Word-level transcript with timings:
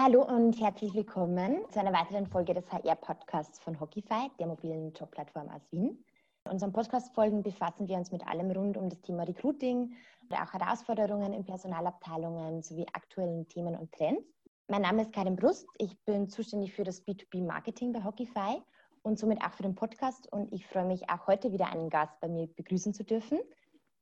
Ja, 0.00 0.06
hallo 0.06 0.22
und 0.22 0.58
herzlich 0.58 0.94
willkommen 0.94 1.58
zu 1.68 1.78
einer 1.78 1.92
weiteren 1.92 2.26
Folge 2.26 2.54
des 2.54 2.72
HR-Podcasts 2.72 3.58
von 3.58 3.78
Hockeyfy, 3.78 4.30
der 4.38 4.46
mobilen 4.46 4.94
Jobplattform 4.94 5.50
aus 5.50 5.60
Wien. 5.72 6.02
In 6.46 6.52
unseren 6.52 6.72
Podcast-Folgen 6.72 7.42
befassen 7.42 7.86
wir 7.86 7.98
uns 7.98 8.10
mit 8.10 8.26
allem 8.26 8.50
rund 8.50 8.78
um 8.78 8.88
das 8.88 9.02
Thema 9.02 9.24
Recruiting 9.24 9.94
oder 10.26 10.42
auch 10.42 10.54
Herausforderungen 10.54 11.34
in 11.34 11.44
Personalabteilungen 11.44 12.62
sowie 12.62 12.86
aktuellen 12.94 13.46
Themen 13.48 13.76
und 13.76 13.92
Trends. 13.92 14.24
Mein 14.68 14.80
Name 14.80 15.02
ist 15.02 15.12
Karin 15.12 15.36
Brust. 15.36 15.66
Ich 15.76 16.02
bin 16.06 16.30
zuständig 16.30 16.72
für 16.72 16.84
das 16.84 17.06
B2B-Marketing 17.06 17.92
bei 17.92 18.02
Hockeyfy 18.02 18.62
und 19.02 19.18
somit 19.18 19.44
auch 19.44 19.52
für 19.52 19.64
den 19.64 19.74
Podcast. 19.74 20.32
Und 20.32 20.50
ich 20.50 20.66
freue 20.66 20.86
mich 20.86 21.10
auch 21.10 21.26
heute 21.26 21.52
wieder 21.52 21.70
einen 21.70 21.90
Gast 21.90 22.18
bei 22.22 22.28
mir 22.28 22.46
begrüßen 22.46 22.94
zu 22.94 23.04
dürfen. 23.04 23.38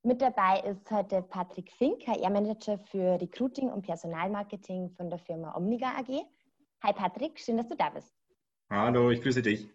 Mit 0.08 0.22
dabei 0.22 0.60
ist 0.60 0.90
heute 0.90 1.20
Patrick 1.20 1.70
Fink, 1.70 2.06
HR-Manager 2.06 2.78
für 2.78 3.20
Recruiting 3.20 3.68
und 3.68 3.82
Personalmarketing 3.82 4.88
von 4.96 5.10
der 5.10 5.18
Firma 5.18 5.54
Omniga 5.54 5.98
AG. 5.98 6.24
Hi 6.82 6.94
Patrick, 6.94 7.38
schön, 7.38 7.58
dass 7.58 7.68
du 7.68 7.76
da 7.76 7.90
bist. 7.90 8.10
Hallo, 8.70 9.10
ich 9.10 9.20
grüße 9.20 9.42
dich. 9.42 9.68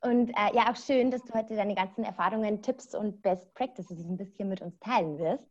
Und 0.00 0.30
äh, 0.30 0.56
ja, 0.56 0.68
auch 0.68 0.76
schön, 0.76 1.12
dass 1.12 1.22
du 1.22 1.32
heute 1.34 1.54
deine 1.54 1.76
ganzen 1.76 2.02
Erfahrungen, 2.02 2.62
Tipps 2.62 2.96
und 2.96 3.22
Best 3.22 3.54
Practices 3.54 4.04
ein 4.04 4.16
bisschen 4.16 4.48
mit 4.48 4.60
uns 4.60 4.76
teilen 4.80 5.20
wirst. 5.20 5.48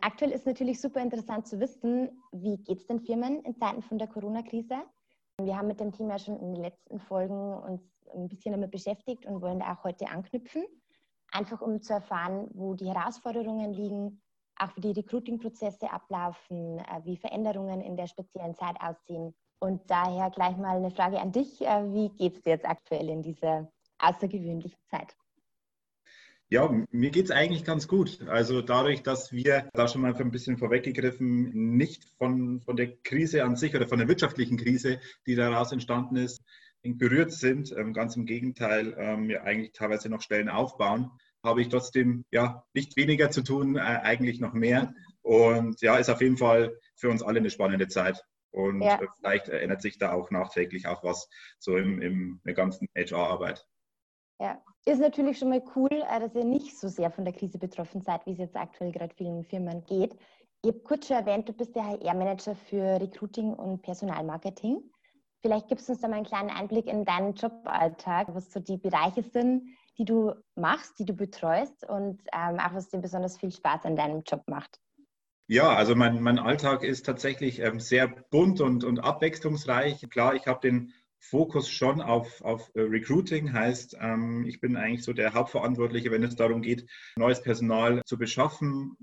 Aktuell 0.00 0.32
ist 0.32 0.46
natürlich 0.46 0.80
super 0.80 1.00
interessant 1.00 1.46
zu 1.46 1.60
wissen, 1.60 2.10
wie 2.32 2.56
geht 2.56 2.80
es 2.80 2.88
den 2.88 2.98
Firmen 2.98 3.44
in 3.44 3.54
Zeiten 3.54 3.82
von 3.82 3.98
der 3.98 4.08
Corona-Krise? 4.08 4.82
Wir 5.40 5.56
haben 5.56 5.68
mit 5.68 5.78
dem 5.78 5.92
Thema 5.92 6.18
schon 6.18 6.36
in 6.36 6.54
den 6.54 6.64
letzten 6.64 6.98
Folgen 6.98 7.54
uns 7.62 7.80
ein 8.12 8.26
bisschen 8.26 8.50
damit 8.54 8.72
beschäftigt 8.72 9.24
und 9.24 9.40
wollen 9.40 9.60
da 9.60 9.74
auch 9.74 9.84
heute 9.84 10.08
anknüpfen 10.08 10.64
einfach 11.32 11.60
um 11.60 11.82
zu 11.82 11.92
erfahren, 11.92 12.48
wo 12.52 12.74
die 12.74 12.88
Herausforderungen 12.88 13.72
liegen, 13.72 14.20
auch 14.56 14.76
wie 14.76 14.80
die 14.80 15.00
Recruiting-Prozesse 15.00 15.90
ablaufen, 15.90 16.78
äh, 16.78 17.04
wie 17.04 17.16
Veränderungen 17.16 17.80
in 17.80 17.96
der 17.96 18.06
speziellen 18.06 18.54
Zeit 18.54 18.76
aussehen. 18.80 19.34
Und 19.58 19.90
daher 19.90 20.30
gleich 20.30 20.56
mal 20.56 20.76
eine 20.76 20.90
Frage 20.90 21.20
an 21.20 21.32
dich. 21.32 21.60
Äh, 21.60 21.92
wie 21.92 22.08
geht 22.10 22.36
es 22.36 22.42
dir 22.42 22.50
jetzt 22.50 22.66
aktuell 22.66 23.08
in 23.08 23.22
dieser 23.22 23.70
außergewöhnlichen 23.98 24.78
Zeit? 24.90 25.16
Ja, 26.52 26.68
mir 26.90 27.10
geht 27.10 27.26
es 27.26 27.30
eigentlich 27.30 27.64
ganz 27.64 27.86
gut. 27.86 28.26
Also 28.26 28.60
dadurch, 28.60 29.04
dass 29.04 29.30
wir 29.30 29.68
da 29.72 29.86
schon 29.86 30.02
mal 30.02 30.12
ein 30.12 30.30
bisschen 30.32 30.58
vorweggegriffen, 30.58 31.76
nicht 31.76 32.04
von, 32.18 32.60
von 32.60 32.76
der 32.76 32.96
Krise 33.02 33.44
an 33.44 33.54
sich 33.54 33.76
oder 33.76 33.86
von 33.86 33.98
der 33.98 34.08
wirtschaftlichen 34.08 34.56
Krise, 34.56 34.98
die 35.26 35.36
daraus 35.36 35.70
entstanden 35.70 36.16
ist, 36.16 36.42
berührt 36.82 37.32
sind, 37.32 37.74
ähm, 37.76 37.92
ganz 37.92 38.16
im 38.16 38.26
Gegenteil, 38.26 38.94
ähm, 38.98 39.30
ja 39.30 39.42
eigentlich 39.42 39.72
teilweise 39.72 40.08
noch 40.08 40.22
Stellen 40.22 40.48
aufbauen, 40.48 41.10
habe 41.42 41.62
ich 41.62 41.68
trotzdem 41.68 42.24
ja 42.30 42.64
nicht 42.74 42.96
weniger 42.96 43.30
zu 43.30 43.42
tun, 43.42 43.76
äh, 43.76 43.80
eigentlich 43.80 44.40
noch 44.40 44.52
mehr. 44.52 44.92
Und 45.22 45.80
ja, 45.82 45.96
ist 45.96 46.10
auf 46.10 46.20
jeden 46.20 46.36
Fall 46.36 46.76
für 46.96 47.10
uns 47.10 47.22
alle 47.22 47.38
eine 47.38 47.50
spannende 47.50 47.88
Zeit. 47.88 48.24
Und 48.52 48.82
ja. 48.82 48.98
vielleicht 49.18 49.48
ändert 49.48 49.82
sich 49.82 49.98
da 49.98 50.12
auch 50.12 50.30
nachträglich 50.30 50.86
auch 50.86 51.04
was 51.04 51.28
so 51.58 51.76
im, 51.76 52.02
im 52.02 52.40
der 52.44 52.54
ganzen 52.54 52.88
HR-Arbeit. 52.96 53.66
Ja, 54.40 54.60
ist 54.86 55.00
natürlich 55.00 55.38
schon 55.38 55.50
mal 55.50 55.62
cool, 55.76 55.90
äh, 55.92 56.20
dass 56.20 56.34
ihr 56.34 56.44
nicht 56.44 56.78
so 56.78 56.88
sehr 56.88 57.10
von 57.10 57.24
der 57.24 57.34
Krise 57.34 57.58
betroffen 57.58 58.00
seid, 58.00 58.26
wie 58.26 58.32
es 58.32 58.38
jetzt 58.38 58.56
aktuell 58.56 58.90
gerade 58.90 59.14
vielen 59.14 59.44
Firmen 59.44 59.84
geht. 59.84 60.16
Ich 60.62 60.68
habe 60.68 60.80
kurz 60.80 61.06
schon 61.06 61.16
erwähnt, 61.16 61.48
du 61.48 61.52
bist 61.52 61.76
der 61.76 61.84
HR-Manager 61.84 62.54
für 62.54 63.00
Recruiting 63.00 63.52
und 63.52 63.82
Personalmarketing. 63.82 64.82
Vielleicht 65.42 65.68
gibst 65.68 65.88
du 65.88 65.92
uns 65.92 66.02
da 66.02 66.08
mal 66.08 66.16
einen 66.16 66.26
kleinen 66.26 66.50
Einblick 66.50 66.86
in 66.86 67.04
deinen 67.04 67.34
Joballtag, 67.34 68.34
was 68.34 68.52
so 68.52 68.60
die 68.60 68.76
Bereiche 68.76 69.22
sind, 69.22 69.62
die 69.96 70.04
du 70.04 70.34
machst, 70.54 70.98
die 70.98 71.06
du 71.06 71.14
betreust 71.14 71.88
und 71.88 72.20
ähm, 72.32 72.58
auch 72.58 72.74
was 72.74 72.88
dir 72.88 72.98
besonders 72.98 73.38
viel 73.38 73.50
Spaß 73.50 73.84
an 73.84 73.96
deinem 73.96 74.22
Job 74.22 74.42
macht. 74.46 74.80
Ja, 75.46 75.74
also 75.74 75.96
mein, 75.96 76.22
mein 76.22 76.38
Alltag 76.38 76.84
ist 76.84 77.06
tatsächlich 77.06 77.58
ähm, 77.58 77.80
sehr 77.80 78.06
bunt 78.06 78.60
und, 78.60 78.84
und 78.84 79.00
abwechslungsreich. 79.00 80.08
Klar, 80.10 80.34
ich 80.34 80.46
habe 80.46 80.60
den 80.60 80.92
Fokus 81.18 81.68
schon 81.68 82.00
auf, 82.00 82.40
auf 82.42 82.70
äh, 82.74 82.82
Recruiting, 82.82 83.52
heißt, 83.52 83.96
ähm, 84.00 84.44
ich 84.46 84.60
bin 84.60 84.76
eigentlich 84.76 85.04
so 85.04 85.12
der 85.12 85.34
Hauptverantwortliche, 85.34 86.10
wenn 86.10 86.22
es 86.22 86.36
darum 86.36 86.62
geht, 86.62 86.88
neues 87.16 87.42
Personal 87.42 88.02
zu 88.04 88.16
beschaffen, 88.16 88.96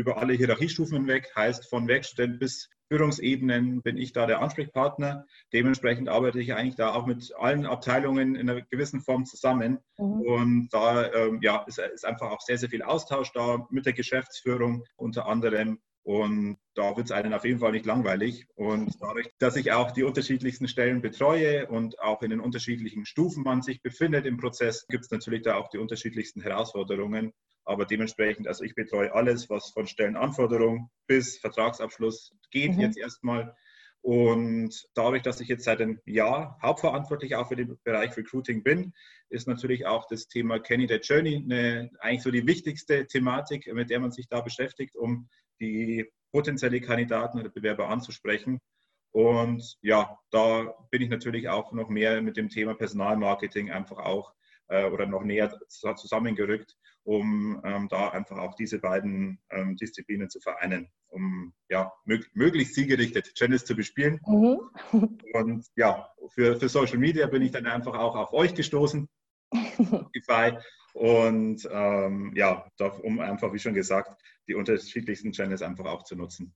über 0.00 0.16
alle 0.16 0.32
Hierarchiestufen 0.32 0.96
hinweg, 0.96 1.30
heißt 1.36 1.68
von 1.68 1.86
Werkstudent 1.86 2.40
bis 2.40 2.68
Führungsebenen 2.90 3.82
bin 3.82 3.96
ich 3.96 4.12
da 4.12 4.26
der 4.26 4.40
Ansprechpartner. 4.40 5.24
Dementsprechend 5.52 6.08
arbeite 6.08 6.40
ich 6.40 6.54
eigentlich 6.54 6.74
da 6.74 6.92
auch 6.92 7.06
mit 7.06 7.32
allen 7.38 7.64
Abteilungen 7.64 8.34
in 8.34 8.50
einer 8.50 8.62
gewissen 8.62 9.00
Form 9.00 9.26
zusammen. 9.26 9.78
Mhm. 9.96 10.20
Und 10.22 10.68
da 10.72 11.12
ähm, 11.12 11.38
ja, 11.40 11.64
ist, 11.68 11.78
ist 11.78 12.04
einfach 12.04 12.30
auch 12.30 12.40
sehr, 12.40 12.58
sehr 12.58 12.68
viel 12.68 12.82
Austausch 12.82 13.30
da 13.32 13.64
mit 13.70 13.86
der 13.86 13.92
Geschäftsführung 13.92 14.84
unter 14.96 15.26
anderem. 15.26 15.78
Und 16.02 16.56
da 16.74 16.96
wird 16.96 17.06
es 17.06 17.12
einen 17.12 17.34
auf 17.34 17.44
jeden 17.44 17.60
Fall 17.60 17.72
nicht 17.72 17.86
langweilig. 17.86 18.46
Und 18.56 18.96
dadurch, 19.00 19.28
dass 19.38 19.54
ich 19.54 19.70
auch 19.70 19.92
die 19.92 20.02
unterschiedlichsten 20.02 20.66
Stellen 20.66 21.02
betreue 21.02 21.68
und 21.68 22.00
auch 22.00 22.22
in 22.22 22.30
den 22.30 22.40
unterschiedlichen 22.40 23.04
Stufen 23.06 23.44
man 23.44 23.62
sich 23.62 23.82
befindet 23.82 24.26
im 24.26 24.38
Prozess, 24.38 24.86
gibt 24.88 25.04
es 25.04 25.10
natürlich 25.10 25.42
da 25.42 25.56
auch 25.56 25.68
die 25.68 25.78
unterschiedlichsten 25.78 26.40
Herausforderungen. 26.40 27.32
Aber 27.64 27.84
dementsprechend, 27.84 28.48
also 28.48 28.64
ich 28.64 28.74
betreue 28.74 29.14
alles, 29.14 29.48
was 29.50 29.70
von 29.70 29.86
Stellenanforderung 29.86 30.90
bis 31.06 31.38
Vertragsabschluss 31.38 32.34
geht 32.50 32.74
mhm. 32.74 32.80
jetzt 32.80 32.98
erstmal. 32.98 33.54
Und 34.02 34.88
dadurch, 34.94 35.22
dass 35.22 35.40
ich 35.40 35.48
jetzt 35.48 35.64
seit 35.64 35.80
einem 35.80 36.00
Jahr 36.06 36.58
hauptverantwortlich 36.62 37.36
auch 37.36 37.48
für 37.48 37.56
den 37.56 37.78
Bereich 37.84 38.16
Recruiting 38.16 38.62
bin, 38.62 38.94
ist 39.28 39.46
natürlich 39.46 39.86
auch 39.86 40.06
das 40.08 40.26
Thema 40.26 40.58
Candidate 40.58 41.02
Journey 41.02 41.36
eine, 41.36 41.90
eigentlich 42.00 42.22
so 42.22 42.30
die 42.30 42.46
wichtigste 42.46 43.06
Thematik, 43.06 43.70
mit 43.72 43.90
der 43.90 44.00
man 44.00 44.10
sich 44.10 44.28
da 44.28 44.40
beschäftigt, 44.40 44.96
um 44.96 45.28
die 45.60 46.10
potenzielle 46.32 46.80
Kandidaten 46.80 47.40
oder 47.40 47.50
Bewerber 47.50 47.88
anzusprechen. 47.88 48.60
Und 49.12 49.76
ja, 49.82 50.18
da 50.30 50.74
bin 50.90 51.02
ich 51.02 51.10
natürlich 51.10 51.48
auch 51.48 51.72
noch 51.72 51.88
mehr 51.88 52.22
mit 52.22 52.36
dem 52.36 52.48
Thema 52.48 52.74
Personalmarketing 52.74 53.70
einfach 53.70 53.98
auch 53.98 54.32
äh, 54.68 54.88
oder 54.88 55.06
noch 55.06 55.24
näher 55.24 55.52
zusammengerückt, 55.68 56.76
um 57.10 57.60
ähm, 57.64 57.88
da 57.88 58.10
einfach 58.10 58.38
auch 58.38 58.54
diese 58.54 58.78
beiden 58.78 59.40
ähm, 59.50 59.74
Disziplinen 59.74 60.30
zu 60.30 60.38
vereinen, 60.38 60.88
um 61.08 61.52
ja, 61.68 61.92
mög 62.04 62.30
möglichst 62.34 62.74
zielgerichtet 62.74 63.32
Janice 63.34 63.64
zu 63.64 63.74
bespielen. 63.74 64.20
Mhm. 64.28 64.60
Und 65.34 65.66
ja, 65.74 66.08
für, 66.28 66.54
für 66.54 66.68
Social 66.68 66.98
Media 66.98 67.26
bin 67.26 67.42
ich 67.42 67.50
dann 67.50 67.66
einfach 67.66 67.98
auch 67.98 68.14
auf 68.14 68.32
euch 68.32 68.54
gestoßen, 68.54 69.08
Und 70.92 71.68
ähm, 71.72 72.32
ja, 72.36 72.64
um 73.02 73.18
einfach, 73.18 73.52
wie 73.52 73.58
schon 73.58 73.74
gesagt, 73.74 74.22
die 74.46 74.54
unterschiedlichsten 74.54 75.32
Channels 75.32 75.62
einfach 75.62 75.86
auch 75.86 76.04
zu 76.04 76.14
nutzen. 76.14 76.54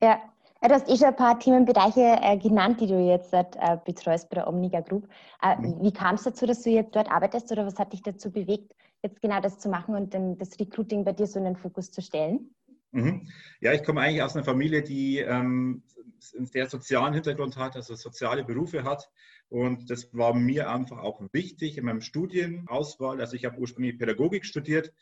Ja, 0.00 0.20
Du 0.62 0.74
hast 0.74 0.88
eh 0.88 0.96
schon 0.96 1.08
ein 1.08 1.16
paar 1.16 1.38
Themenbereiche 1.38 2.18
äh, 2.22 2.38
genannt, 2.38 2.80
die 2.80 2.86
du 2.86 2.98
jetzt 2.98 3.32
äh, 3.32 3.44
betreust 3.84 4.30
bei 4.30 4.36
der 4.36 4.48
Omniga 4.48 4.80
Group. 4.80 5.06
Äh, 5.42 5.56
mhm. 5.56 5.82
Wie 5.82 5.92
kam 5.92 6.14
es 6.14 6.22
dazu, 6.22 6.46
dass 6.46 6.62
du 6.62 6.70
jetzt 6.70 6.96
dort 6.96 7.10
arbeitest 7.10 7.52
oder 7.52 7.66
was 7.66 7.78
hat 7.78 7.92
dich 7.92 8.02
dazu 8.02 8.32
bewegt, 8.32 8.74
jetzt 9.02 9.20
genau 9.20 9.40
das 9.40 9.58
zu 9.58 9.68
machen 9.68 9.94
und 9.94 10.14
dann 10.14 10.38
das 10.38 10.58
Recruiting 10.58 11.04
bei 11.04 11.12
dir 11.12 11.26
so 11.26 11.38
in 11.38 11.44
den 11.44 11.56
Fokus 11.56 11.90
zu 11.90 12.02
stellen? 12.02 12.50
Mhm. 12.92 13.28
Ja, 13.60 13.72
ich 13.72 13.84
komme 13.84 14.00
eigentlich 14.00 14.22
aus 14.22 14.34
einer 14.34 14.44
Familie, 14.44 14.82
die 14.82 15.18
ähm, 15.18 15.82
sehr 16.18 16.68
sozialen 16.68 17.14
Hintergrund 17.14 17.56
hat, 17.56 17.76
also 17.76 17.94
soziale 17.94 18.44
Berufe 18.44 18.84
hat. 18.84 19.10
Und 19.48 19.90
das 19.90 20.12
war 20.12 20.34
mir 20.34 20.70
einfach 20.70 20.98
auch 20.98 21.22
wichtig 21.32 21.78
in 21.78 21.84
meinem 21.84 22.00
Studienauswahl. 22.00 23.20
Also 23.20 23.36
ich 23.36 23.44
habe 23.44 23.58
ursprünglich 23.58 23.98
Pädagogik 23.98 24.44
studiert, 24.44 24.92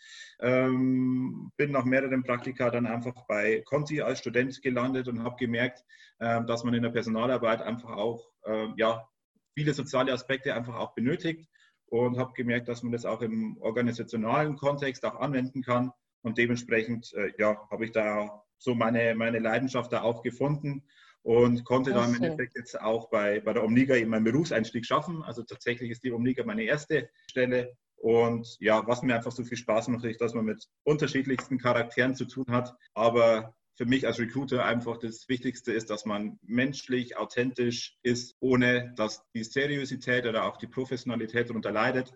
ähm, 0.41 1.50
bin 1.56 1.71
nach 1.71 1.84
mehreren 1.84 2.25
Praktika 2.25 2.71
dann 2.71 2.87
einfach 2.87 3.27
bei 3.27 3.62
Conti 3.65 4.03
als 4.03 4.19
Student 4.19 4.60
gelandet 4.60 5.09
und 5.09 5.22
habe 5.22 5.37
gemerkt, 5.37 5.84
äh, 6.19 6.44
dass 6.44 6.65
man 6.65 6.75
in 6.75 6.83
der 6.83 6.91
Personalarbeit 6.91 7.62
einfach 7.62 7.91
auch 7.91 8.28
äh, 8.44 8.69
ja, 8.77 9.09
viele 9.54 9.72
soziale 9.72 10.12
Aspekte 10.12 10.54
einfach 10.54 10.75
auch 10.75 10.94
benötigt 10.94 11.49
und 11.87 12.19
habe 12.19 12.33
gemerkt, 12.34 12.69
dass 12.69 12.83
man 12.83 12.93
das 12.93 13.05
auch 13.05 13.21
im 13.22 13.56
organisationalen 13.59 14.56
Kontext 14.56 15.05
auch 15.05 15.17
anwenden 15.21 15.63
kann. 15.63 15.92
Und 16.22 16.39
dementsprechend 16.39 17.13
äh, 17.15 17.33
ja, 17.39 17.69
habe 17.71 17.84
ich 17.84 17.92
da 17.92 18.42
so 18.59 18.75
meine, 18.75 19.15
meine 19.15 19.39
Leidenschaft 19.39 19.92
da 19.92 20.03
auch 20.03 20.22
gefunden 20.22 20.84
und 21.22 21.65
konnte 21.65 21.92
da 21.92 22.04
im 22.04 22.15
Endeffekt 22.15 22.57
jetzt 22.57 22.81
auch 22.81 23.09
bei, 23.09 23.41
bei 23.41 23.53
der 23.53 23.65
Omniga 23.65 23.95
eben 23.97 24.10
meinen 24.10 24.25
Berufseinstieg 24.25 24.84
schaffen. 24.84 25.22
Also 25.22 25.42
tatsächlich 25.42 25.91
ist 25.91 26.04
die 26.04 26.13
Omniga 26.13 26.45
meine 26.45 26.65
erste 26.65 27.09
Stelle. 27.31 27.77
Und 27.97 28.57
ja, 28.60 28.86
was 28.86 29.03
mir 29.03 29.16
einfach 29.16 29.33
so 29.33 29.45
viel 29.45 29.57
Spaß 29.57 29.89
macht, 29.89 30.04
ist, 30.04 30.21
dass 30.21 30.34
man 30.34 30.45
mit 30.45 30.66
unterschiedlichsten 30.83 31.59
Charakteren 31.59 32.15
zu 32.15 32.27
tun 32.27 32.45
hat. 32.51 32.75
Aber 32.92 33.54
für 33.76 33.86
mich 33.86 34.06
als 34.06 34.18
Recruiter 34.18 34.65
einfach 34.65 34.98
das 34.98 35.28
Wichtigste 35.28 35.72
ist, 35.72 35.91
dass 35.91 36.04
man 36.04 36.38
menschlich, 36.42 37.16
authentisch 37.16 37.98
ist, 38.03 38.36
ohne 38.41 38.92
dass 38.97 39.24
die 39.34 39.44
Seriosität 39.44 40.26
oder 40.26 40.44
auch 40.44 40.56
die 40.56 40.68
Professionalität 40.68 41.48
darunter 41.48 41.72
leidet 41.72 42.12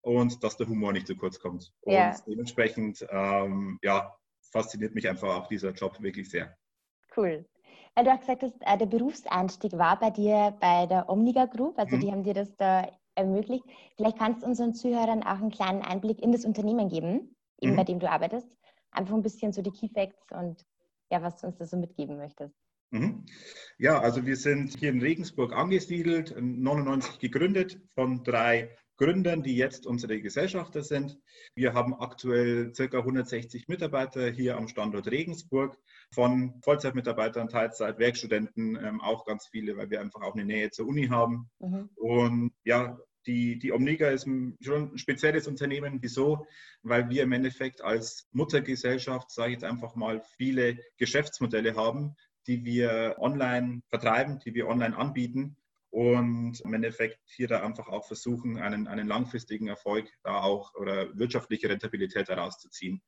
und 0.00 0.42
dass 0.42 0.56
der 0.56 0.68
Humor 0.68 0.92
nicht 0.92 1.06
zu 1.06 1.16
kurz 1.16 1.38
kommt. 1.38 1.72
Ja. 1.84 2.10
Und 2.10 2.22
dementsprechend, 2.26 3.06
ähm, 3.10 3.78
ja, 3.82 4.16
fasziniert 4.40 4.94
mich 4.94 5.08
einfach 5.08 5.36
auch 5.36 5.48
dieser 5.48 5.72
Job 5.72 6.00
wirklich 6.02 6.30
sehr. 6.30 6.56
Cool. 7.16 7.44
Du 7.94 8.10
hast 8.10 8.20
gesagt, 8.20 8.42
dass 8.42 8.52
äh, 8.60 8.78
der 8.78 8.86
Berufseinstieg 8.86 9.72
war 9.74 9.98
bei 9.98 10.10
dir 10.10 10.56
bei 10.60 10.86
der 10.86 11.10
Omniga 11.10 11.44
Group, 11.44 11.78
also 11.78 11.96
mhm. 11.96 12.00
die 12.00 12.10
haben 12.10 12.22
dir 12.22 12.34
das 12.34 12.56
da 12.56 12.88
ermöglicht. 13.14 13.64
Vielleicht 13.96 14.18
kannst 14.18 14.42
du 14.42 14.46
unseren 14.46 14.72
Zuhörern 14.74 15.22
auch 15.22 15.40
einen 15.40 15.50
kleinen 15.50 15.82
Einblick 15.82 16.22
in 16.22 16.32
das 16.32 16.46
Unternehmen 16.46 16.88
geben, 16.88 17.36
eben 17.60 17.72
mhm. 17.72 17.76
bei 17.76 17.84
dem 17.84 18.00
du 18.00 18.10
arbeitest. 18.10 18.58
Einfach 18.92 19.14
ein 19.14 19.22
bisschen 19.22 19.52
so 19.52 19.60
die 19.60 19.70
Key 19.70 19.88
Facts 19.88 20.32
und 20.32 20.64
ja, 21.12 21.22
was 21.22 21.36
du 21.36 21.46
uns 21.46 21.58
da 21.58 21.66
so 21.66 21.76
mitgeben 21.76 22.16
möchtest. 22.16 22.56
Mhm. 22.90 23.26
Ja, 23.78 24.00
also 24.00 24.26
wir 24.26 24.36
sind 24.36 24.78
hier 24.78 24.90
in 24.90 25.00
Regensburg 25.00 25.52
angesiedelt, 25.52 26.34
99 26.38 27.18
gegründet 27.18 27.80
von 27.94 28.24
drei 28.24 28.76
Gründern, 28.96 29.42
die 29.42 29.56
jetzt 29.56 29.86
unsere 29.86 30.20
Gesellschafter 30.20 30.82
sind. 30.82 31.18
Wir 31.54 31.74
haben 31.74 31.94
aktuell 31.94 32.72
ca. 32.72 32.98
160 32.98 33.68
Mitarbeiter 33.68 34.30
hier 34.30 34.56
am 34.56 34.68
Standort 34.68 35.10
Regensburg, 35.10 35.78
von 36.14 36.60
Vollzeitmitarbeitern, 36.62 37.48
Teilzeit, 37.48 37.98
Werkstudenten, 37.98 38.76
ähm, 38.76 39.00
auch 39.00 39.24
ganz 39.24 39.48
viele, 39.48 39.76
weil 39.76 39.90
wir 39.90 40.00
einfach 40.00 40.22
auch 40.22 40.34
eine 40.34 40.44
Nähe 40.44 40.70
zur 40.70 40.86
Uni 40.86 41.08
haben. 41.08 41.50
Mhm. 41.58 41.90
Und 41.96 42.52
ja, 42.64 42.98
die, 43.26 43.58
die 43.58 43.72
Omniga 43.72 44.08
ist 44.08 44.26
schon 44.60 44.92
ein 44.92 44.98
spezielles 44.98 45.46
Unternehmen. 45.46 45.98
Wieso? 46.00 46.46
Weil 46.82 47.08
wir 47.08 47.22
im 47.22 47.32
Endeffekt 47.32 47.82
als 47.82 48.28
Muttergesellschaft, 48.32 49.30
sage 49.30 49.50
ich 49.50 49.54
jetzt 49.54 49.64
einfach 49.64 49.94
mal, 49.94 50.22
viele 50.36 50.78
Geschäftsmodelle 50.98 51.76
haben, 51.76 52.16
die 52.46 52.64
wir 52.64 53.16
online 53.18 53.82
vertreiben, 53.88 54.40
die 54.40 54.54
wir 54.54 54.66
online 54.66 54.96
anbieten 54.96 55.56
und 55.90 56.60
im 56.60 56.74
Endeffekt 56.74 57.18
hier 57.26 57.48
da 57.48 57.62
einfach 57.62 57.88
auch 57.88 58.06
versuchen, 58.06 58.58
einen, 58.58 58.88
einen 58.88 59.06
langfristigen 59.06 59.68
Erfolg 59.68 60.10
da 60.22 60.40
auch 60.40 60.74
oder 60.74 61.16
wirtschaftliche 61.16 61.68
Rentabilität 61.68 62.28
herauszuziehen. 62.28 63.02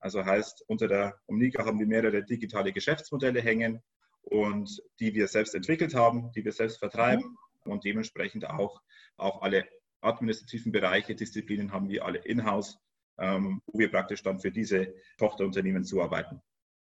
Also 0.00 0.24
heißt, 0.24 0.62
unter 0.68 0.86
der 0.86 1.18
Omniga 1.26 1.64
haben 1.64 1.78
wir 1.78 1.86
mehrere 1.86 2.22
digitale 2.22 2.72
Geschäftsmodelle 2.72 3.40
hängen 3.40 3.82
und 4.20 4.82
die 5.00 5.14
wir 5.14 5.28
selbst 5.28 5.54
entwickelt 5.54 5.94
haben, 5.94 6.30
die 6.32 6.44
wir 6.44 6.52
selbst 6.52 6.78
vertreiben. 6.78 7.36
Und 7.70 7.84
dementsprechend 7.84 8.48
auch, 8.48 8.82
auch 9.16 9.42
alle 9.42 9.66
administrativen 10.00 10.72
Bereiche, 10.72 11.14
Disziplinen 11.14 11.72
haben 11.72 11.88
wir 11.88 12.04
alle 12.04 12.18
in-house, 12.18 12.78
ähm, 13.18 13.62
wo 13.66 13.78
wir 13.78 13.90
praktisch 13.90 14.22
dann 14.22 14.40
für 14.40 14.50
diese 14.50 14.94
Tochterunternehmen 15.18 15.84
zuarbeiten. 15.84 16.40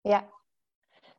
Ja, 0.03 0.29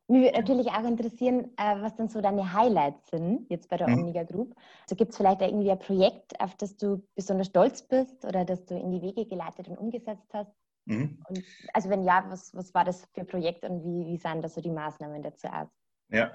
mich 0.09 0.21
würde 0.21 0.37
natürlich 0.37 0.67
auch 0.67 0.85
interessieren, 0.85 1.51
äh, 1.57 1.81
was 1.81 1.95
dann 1.95 2.07
so 2.07 2.21
deine 2.21 2.53
Highlights 2.53 3.09
sind, 3.09 3.49
jetzt 3.49 3.69
bei 3.69 3.75
der 3.75 3.89
mhm. 3.89 4.13
Group. 4.25 4.55
Also 4.83 4.95
gibt 4.95 5.11
es 5.11 5.17
vielleicht 5.17 5.41
irgendwie 5.41 5.69
ein 5.69 5.79
Projekt, 5.79 6.39
auf 6.39 6.55
das 6.55 6.77
du 6.77 7.05
besonders 7.15 7.47
stolz 7.47 7.81
bist 7.81 8.23
oder 8.23 8.45
das 8.45 8.65
du 8.65 8.77
in 8.77 8.91
die 8.91 9.01
Wege 9.01 9.25
geleitet 9.25 9.67
und 9.67 9.77
umgesetzt 9.77 10.33
hast? 10.33 10.53
Mhm. 10.85 11.21
Und, 11.27 11.43
also 11.73 11.89
wenn 11.89 12.05
ja, 12.05 12.25
was, 12.29 12.55
was 12.55 12.73
war 12.73 12.85
das 12.85 13.05
für 13.13 13.21
ein 13.21 13.27
Projekt 13.27 13.65
und 13.65 13.83
wie, 13.83 14.05
wie 14.05 14.17
sahen 14.17 14.41
da 14.41 14.47
so 14.47 14.61
die 14.61 14.71
Maßnahmen 14.71 15.21
dazu 15.21 15.47
aus? 15.47 15.67
Ja, 16.09 16.31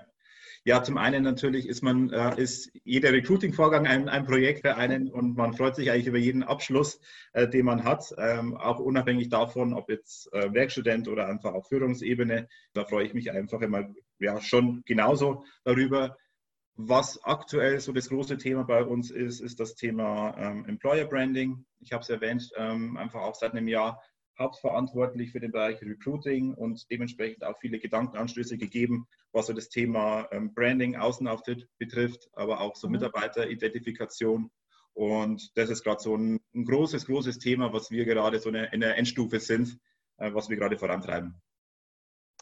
ja, 0.65 0.83
zum 0.83 0.99
einen 0.99 1.23
natürlich 1.23 1.69
ist 1.69 1.83
man, 1.83 2.11
äh, 2.11 2.41
ist 2.41 2.71
jeder 2.85 3.13
Recruiting-Vorgang 3.13 3.87
ein, 3.87 4.09
ein, 4.09 4.25
Projekt 4.25 4.61
für 4.61 4.77
einen 4.77 5.11
und 5.11 5.37
man 5.37 5.55
freut 5.55 5.77
sich 5.77 5.91
eigentlich 5.91 6.07
über 6.07 6.19
jeden 6.19 6.43
Abschluss, 6.43 7.01
äh, 7.33 7.49
den 7.49 7.67
man 7.67 7.85
hat, 7.85 8.15
ähm, 8.19 8.57
auch 8.57 8.79
unabhängig 8.79 9.29
davon, 9.29 9.75
ob 9.75 9.91
jetzt 9.91 10.33
äh, 10.33 10.53
Werkstudent 10.53 11.09
oder 11.09 11.27
einfach 11.27 11.53
auf 11.53 11.69
Führungsebene. 11.69 12.49
Da 12.73 12.85
freue 12.85 13.07
ich 13.07 13.15
mich 13.15 13.31
einfach 13.31 13.61
immer 13.61 13.89
ja, 14.19 14.41
schon 14.41 14.83
genauso 14.87 15.45
darüber. 15.65 16.17
Was 16.75 17.23
aktuell 17.23 17.81
so 17.81 17.93
das 17.93 18.09
große 18.09 18.39
Thema 18.39 18.65
bei 18.65 18.83
uns 18.83 19.11
ist, 19.11 19.41
ist 19.41 19.61
das 19.61 19.75
Thema 19.75 20.35
ähm, 20.39 20.65
Employer 20.65 21.05
Branding. 21.05 21.67
Ich 21.81 21.93
habe 21.93 22.03
es 22.03 22.09
erwähnt, 22.09 22.51
ähm, 22.57 22.97
einfach 22.97 23.21
auch 23.21 23.35
seit 23.35 23.53
einem 23.53 23.69
Jahr 23.69 24.01
hauptverantwortlich 24.39 25.33
für 25.33 25.41
den 25.41 25.53
Bereich 25.53 25.81
Recruiting 25.83 26.55
und 26.55 26.91
dementsprechend 26.91 27.45
auch 27.45 27.59
viele 27.59 27.79
Gedankenanstöße 27.79 28.59
gegeben, 28.59 29.07
was 29.33 29.47
so 29.47 29.53
das 29.53 29.69
Thema 29.69 30.29
ähm, 30.33 30.55
Branding, 30.55 30.97
Außenauftritt 30.97 31.69
betrifft, 31.79 32.29
aber 32.35 32.61
auch 32.61 32.77
so 32.77 32.87
mhm. 32.87 32.93
Mitarbeiteridentifikation. 32.93 34.51
Und 34.95 35.57
das 35.57 35.71
ist 35.71 35.85
gerade 35.85 36.01
so 36.01 36.17
ein, 36.17 36.41
ein, 36.55 36.65
großes, 36.65 37.07
großes 37.07 37.39
Thema, 37.39 37.73
was 37.73 37.91
wir 37.91 38.05
gerade 38.05 38.39
so 38.39 38.51
in 38.51 38.81
der 38.81 38.97
Endstufe 38.97 39.41
sind, 39.41 39.79
äh, 40.19 40.33
was 40.35 40.49
wir 40.49 40.57
gerade 40.57 40.79
vorantreiben. 40.79 41.41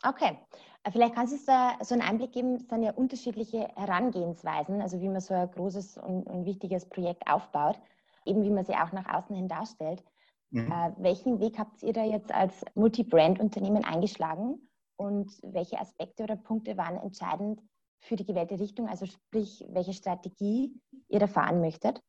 Okay, 0.02 0.38
äh, 0.82 0.90
vielleicht 0.90 1.14
kannst 1.14 1.34
du 1.34 1.38
da 1.46 1.76
so 1.82 1.94
einen 1.94 2.02
Einblick 2.02 2.32
geben, 2.32 2.54
es 2.54 2.68
sind 2.68 2.82
ja 2.82 2.92
unterschiedliche 2.92 3.68
Herangehensweisen, 3.76 4.80
also 4.80 5.00
wie 5.00 5.08
man 5.08 5.20
so 5.20 5.34
ein 5.34 5.50
großes 5.50 5.98
und, 5.98 6.26
und 6.26 6.46
wichtiges 6.46 6.88
Projekt 6.88 7.26
aufbaut, 7.28 7.78
eben 8.24 8.42
wie 8.42 8.50
man 8.50 8.64
sie 8.64 8.74
auch 8.74 8.92
nach 8.92 9.12
außen 9.12 9.36
hin 9.36 9.48
darstellt. 9.48 10.02
Mhm. 10.50 10.70
Äh, 10.70 10.92
welchen 10.98 11.40
Weg 11.40 11.58
habt 11.58 11.82
ihr 11.82 11.92
da 11.92 12.04
jetzt 12.04 12.32
als 12.32 12.64
Multi-Brand-Unternehmen 12.74 13.84
eingeschlagen 13.84 14.68
und 14.96 15.32
welche 15.42 15.78
Aspekte 15.78 16.24
oder 16.24 16.36
Punkte 16.36 16.76
waren 16.76 16.96
entscheidend 16.96 17.62
für 18.00 18.16
die 18.16 18.24
gewählte 18.24 18.58
Richtung, 18.58 18.88
also 18.88 19.06
sprich, 19.06 19.64
welche 19.68 19.92
Strategie 19.92 20.74
ihr 21.08 21.20
da 21.20 21.26
fahren 21.26 21.60
möchtet? 21.60 22.02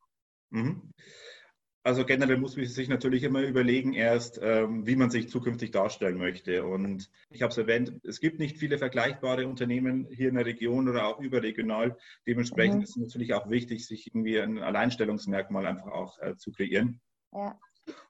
Mhm. 0.50 0.92
Also 1.84 2.06
generell 2.06 2.38
muss 2.38 2.56
man 2.58 2.66
sich 2.68 2.90
natürlich 2.90 3.24
immer 3.24 3.42
überlegen, 3.42 3.94
erst 3.94 4.40
ähm, 4.42 4.86
wie 4.86 4.96
man 4.96 5.10
sich 5.10 5.30
zukünftig 5.30 5.72
darstellen 5.72 6.18
möchte. 6.18 6.64
Und 6.64 7.10
ich 7.32 7.42
habe 7.42 7.50
es 7.50 7.58
erwähnt, 7.58 8.00
es 8.04 8.20
gibt 8.20 8.38
nicht 8.38 8.60
viele 8.60 8.78
vergleichbare 8.78 9.48
Unternehmen 9.48 10.08
hier 10.12 10.30
in 10.30 10.36
der 10.36 10.46
Region 10.46 10.88
oder 10.88 11.08
auch 11.08 11.20
überregional. 11.20 11.98
Dementsprechend 12.28 12.78
mhm. 12.78 12.84
ist 12.84 12.90
es 12.92 12.98
natürlich 12.98 13.34
auch 13.34 13.50
wichtig, 13.50 13.88
sich 13.88 14.08
irgendwie 14.08 14.40
ein 14.40 14.60
Alleinstellungsmerkmal 14.60 15.66
einfach 15.66 15.88
auch 15.88 16.20
äh, 16.20 16.36
zu 16.38 16.52
kreieren. 16.52 17.02
Ja. 17.34 17.58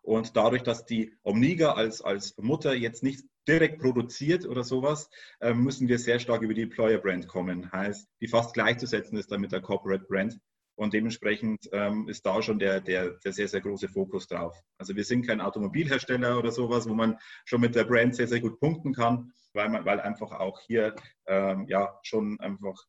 Und 0.01 0.35
dadurch, 0.35 0.63
dass 0.63 0.85
die 0.85 1.13
Omniga 1.23 1.73
als, 1.73 2.01
als 2.01 2.37
Mutter 2.37 2.73
jetzt 2.73 3.03
nicht 3.03 3.23
direkt 3.47 3.79
produziert 3.79 4.45
oder 4.45 4.63
sowas, 4.63 5.09
äh, 5.39 5.53
müssen 5.53 5.87
wir 5.87 5.99
sehr 5.99 6.19
stark 6.19 6.41
über 6.41 6.53
die 6.53 6.63
Employer 6.63 6.99
Brand 6.99 7.27
kommen. 7.27 7.71
Heißt, 7.71 8.07
die 8.19 8.27
fast 8.27 8.53
gleichzusetzen 8.53 9.17
ist 9.17 9.31
dann 9.31 9.41
mit 9.41 9.51
der 9.51 9.61
Corporate 9.61 10.05
Brand. 10.05 10.39
Und 10.75 10.93
dementsprechend 10.93 11.69
ähm, 11.73 12.07
ist 12.07 12.25
da 12.25 12.41
schon 12.41 12.57
der, 12.57 12.81
der, 12.81 13.11
der 13.11 13.33
sehr, 13.33 13.47
sehr 13.47 13.61
große 13.61 13.87
Fokus 13.87 14.27
drauf. 14.27 14.59
Also 14.77 14.95
wir 14.95 15.03
sind 15.03 15.27
kein 15.27 15.41
Automobilhersteller 15.41 16.39
oder 16.39 16.51
sowas, 16.51 16.89
wo 16.89 16.93
man 16.93 17.17
schon 17.45 17.61
mit 17.61 17.75
der 17.75 17.83
Brand 17.83 18.15
sehr, 18.15 18.27
sehr 18.27 18.39
gut 18.39 18.59
punkten 18.59 18.93
kann, 18.93 19.31
weil, 19.53 19.69
man, 19.69 19.85
weil 19.85 19.99
einfach 19.99 20.31
auch 20.31 20.59
hier 20.61 20.95
ähm, 21.27 21.67
ja 21.67 21.99
schon 22.01 22.39
einfach 22.39 22.87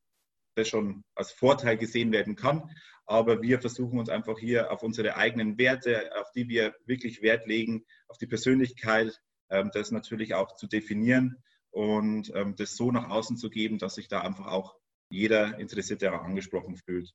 das 0.55 0.69
schon 0.69 1.05
als 1.15 1.33
Vorteil 1.33 1.77
gesehen 1.77 2.13
werden 2.13 2.37
kann. 2.37 2.71
Aber 3.07 3.43
wir 3.43 3.61
versuchen 3.61 3.99
uns 3.99 4.09
einfach 4.09 4.39
hier 4.39 4.71
auf 4.71 4.83
unsere 4.83 5.17
eigenen 5.17 5.59
Werte, 5.59 6.11
auf 6.21 6.31
die 6.33 6.49
wir 6.49 6.75
wirklich 6.87 7.23
Wert 7.23 7.47
legen, 7.47 7.85
auf 8.09 8.19
die 8.19 8.27
Persönlichkeit, 8.27 9.21
ähm, 9.51 9.71
das 9.73 9.91
natürlich 9.91 10.35
auch 10.35 10.55
zu 10.57 10.67
definieren 10.67 11.43
und 11.71 12.33
ähm, 12.35 12.55
das 12.57 12.77
so 12.77 12.93
nach 12.93 13.11
außen 13.11 13.37
zu 13.37 13.51
geben, 13.51 13.79
dass 13.79 13.97
sich 13.97 14.09
da 14.09 14.21
einfach 14.21 14.47
auch 14.47 14.77
jeder 15.11 15.59
Interessierte 15.59 16.13
angesprochen 16.13 16.77
fühlt. 16.77 17.13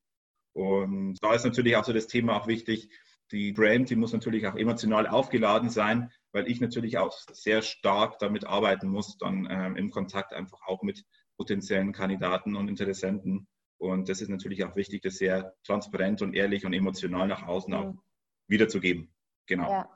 Und 0.53 1.17
da 1.21 1.33
ist 1.33 1.45
natürlich 1.45 1.75
auch 1.75 1.83
so 1.83 1.93
das 1.93 2.07
Thema 2.07 2.35
auch 2.35 2.47
wichtig. 2.47 2.89
Die 3.31 3.51
Brand, 3.51 3.89
die 3.89 3.95
muss 3.95 4.13
natürlich 4.13 4.47
auch 4.47 4.55
emotional 4.55 5.07
aufgeladen 5.07 5.69
sein, 5.69 6.11
weil 6.31 6.49
ich 6.49 6.61
natürlich 6.61 6.97
auch 6.97 7.15
sehr 7.31 7.61
stark 7.61 8.19
damit 8.19 8.45
arbeiten 8.45 8.87
muss, 8.87 9.17
dann 9.17 9.47
ähm, 9.49 9.75
im 9.75 9.91
Kontakt 9.91 10.33
einfach 10.33 10.59
auch 10.65 10.81
mit 10.81 11.03
potenziellen 11.37 11.93
Kandidaten 11.93 12.55
und 12.55 12.67
Interessenten. 12.67 13.47
Und 13.77 14.09
das 14.09 14.21
ist 14.21 14.29
natürlich 14.29 14.63
auch 14.65 14.75
wichtig, 14.75 15.03
das 15.03 15.15
sehr 15.15 15.55
transparent 15.63 16.21
und 16.21 16.33
ehrlich 16.33 16.65
und 16.65 16.73
emotional 16.73 17.27
nach 17.27 17.47
außen 17.47 17.73
auch 17.73 17.85
mhm. 17.85 17.99
wiederzugeben. 18.47 19.09
Genau. 19.45 19.69
Ja. 19.69 19.89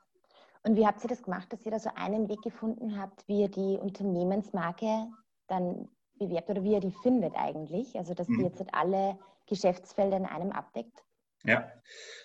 Und 0.64 0.76
wie 0.76 0.86
habt 0.86 1.04
ihr 1.04 1.10
das 1.10 1.24
gemacht, 1.24 1.52
dass 1.52 1.66
ihr 1.66 1.72
da 1.72 1.80
so 1.80 1.90
einen 1.96 2.30
Weg 2.30 2.42
gefunden 2.44 3.00
habt, 3.00 3.28
wie 3.28 3.42
ihr 3.42 3.50
die 3.50 3.80
Unternehmensmarke 3.80 5.08
dann 5.48 5.90
bewerbt 6.20 6.50
oder 6.50 6.64
wie 6.64 6.74
ihr 6.74 6.80
die 6.80 6.94
findet 7.02 7.34
eigentlich? 7.36 7.98
Also, 7.98 8.14
dass 8.14 8.28
mhm. 8.28 8.38
die 8.38 8.44
jetzt 8.44 8.74
alle 8.74 9.18
Geschäftsfelder 9.48 10.18
in 10.18 10.26
einem 10.26 10.52
abdeckt? 10.52 11.04
Ja, 11.44 11.72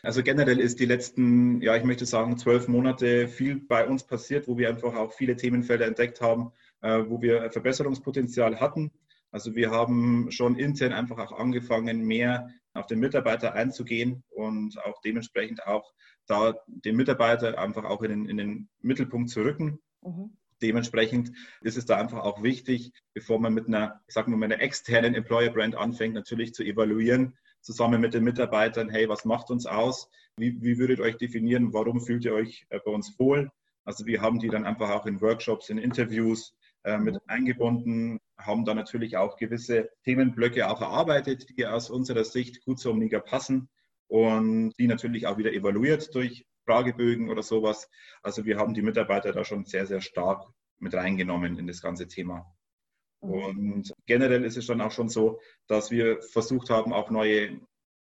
also 0.02 0.23
generell 0.23 0.61
ist 0.61 0.78
die 0.78 0.85
letzten, 0.85 1.62
ja, 1.62 1.75
ich 1.75 1.85
möchte 1.85 2.04
sagen, 2.04 2.37
zwölf 2.37 2.68
Monate 2.68 3.28
viel 3.28 3.58
bei 3.58 3.87
uns 3.87 4.04
passiert, 4.04 4.46
wo 4.46 4.58
wir 4.58 4.68
einfach 4.68 4.94
auch 4.94 5.12
viele 5.12 5.37
Themenfelder 5.37 5.87
entdeckt 5.87 6.20
haben, 6.20 6.52
äh, 6.82 7.02
wo 7.08 7.23
wir 7.23 7.50
Verbesserungspotenzial 7.50 8.61
hatten. 8.61 8.92
Also 9.30 9.54
wir 9.54 9.71
haben 9.71 10.30
schon 10.30 10.56
intern 10.56 10.92
einfach 10.92 11.18
auch 11.18 11.38
angefangen, 11.38 12.02
mehr 12.02 12.49
auf 12.75 12.87
den 12.87 13.00
Mitarbeiter 13.00 13.54
einzugehen 13.54 14.23
und 14.28 14.78
auch 14.85 15.00
dementsprechend 15.02 15.66
auch 15.66 15.92
da 16.26 16.54
den 16.66 16.97
Mitarbeiter 16.97 17.59
einfach 17.59 17.85
auch 17.85 18.02
in 18.02 18.11
den, 18.11 18.28
in 18.28 18.37
den 18.37 18.68
Mittelpunkt 18.80 19.30
zu 19.30 19.42
rücken. 19.42 19.78
Mhm. 20.02 20.37
Dementsprechend 20.62 21.33
ist 21.61 21.76
es 21.76 21.85
da 21.85 21.97
einfach 21.99 22.23
auch 22.25 22.42
wichtig, 22.42 22.92
bevor 23.12 23.38
man 23.38 23.52
mit 23.52 23.66
einer, 23.66 24.00
ich 24.06 24.14
sag 24.14 24.26
mal, 24.26 24.37
mit 24.37 24.52
einer 24.52 24.62
externen 24.62 25.14
Employer 25.14 25.50
Brand 25.50 25.75
anfängt, 25.75 26.14
natürlich 26.14 26.54
zu 26.54 26.62
evaluieren, 26.62 27.37
zusammen 27.61 28.00
mit 28.00 28.14
den 28.14 28.25
Mitarbeitern, 28.25 28.88
hey, 28.88 29.09
was 29.09 29.25
macht 29.25 29.50
uns 29.50 29.66
aus? 29.66 30.09
Wie, 30.37 30.62
wie 30.62 30.78
würdet 30.78 30.99
ihr 30.99 31.04
euch 31.04 31.18
definieren? 31.18 31.73
Warum 31.73 32.00
fühlt 32.00 32.25
ihr 32.25 32.33
euch 32.33 32.66
äh, 32.71 32.78
bei 32.85 32.90
uns 32.90 33.18
wohl? 33.18 33.50
Also 33.85 34.06
wir 34.06 34.23
haben 34.23 34.38
die 34.38 34.49
dann 34.49 34.64
einfach 34.64 34.90
auch 34.90 35.06
in 35.06 35.21
Workshops, 35.21 35.68
in 35.68 35.78
Interviews 35.78 36.54
äh, 36.87 36.99
mit 36.99 37.19
eingebunden, 37.26 38.21
haben 38.38 38.64
da 38.64 38.73
natürlich 38.73 39.16
auch 39.16 39.37
gewisse 39.37 39.90
Themenblöcke 40.05 40.69
auch 40.71 40.81
erarbeitet, 40.81 41.49
die 41.50 41.66
aus 41.66 41.90
unserer 41.90 42.23
Sicht 42.23 42.64
gut 42.64 42.78
zur 42.78 42.93
Omniga 42.93 43.19
passen 43.19 43.69
und 44.07 44.73
die 44.78 44.87
natürlich 44.87 45.26
auch 45.26 45.37
wieder 45.37 45.52
evaluiert 45.52 46.14
durch 46.14 46.47
Fragebögen 46.64 47.28
oder 47.28 47.43
sowas. 47.43 47.88
Also 48.23 48.45
wir 48.45 48.59
haben 48.59 48.73
die 48.73 48.83
Mitarbeiter 48.83 49.33
da 49.33 49.45
schon 49.45 49.64
sehr, 49.64 49.85
sehr 49.87 50.00
stark 50.00 50.47
mit 50.78 50.95
reingenommen 50.95 51.59
in 51.59 51.66
das 51.66 51.83
ganze 51.83 52.07
Thema. 52.07 52.47
Mhm. 53.21 53.31
Und 53.33 53.93
generell 54.07 54.45
ist 54.45 54.57
es 54.57 54.66
dann 54.66 54.81
auch 54.81 54.93
schon 54.93 55.09
so, 55.09 55.40
dass 55.66 55.90
wir 55.90 56.23
versucht 56.23 56.71
haben, 56.71 56.93
auch 56.93 57.11
neue 57.11 57.61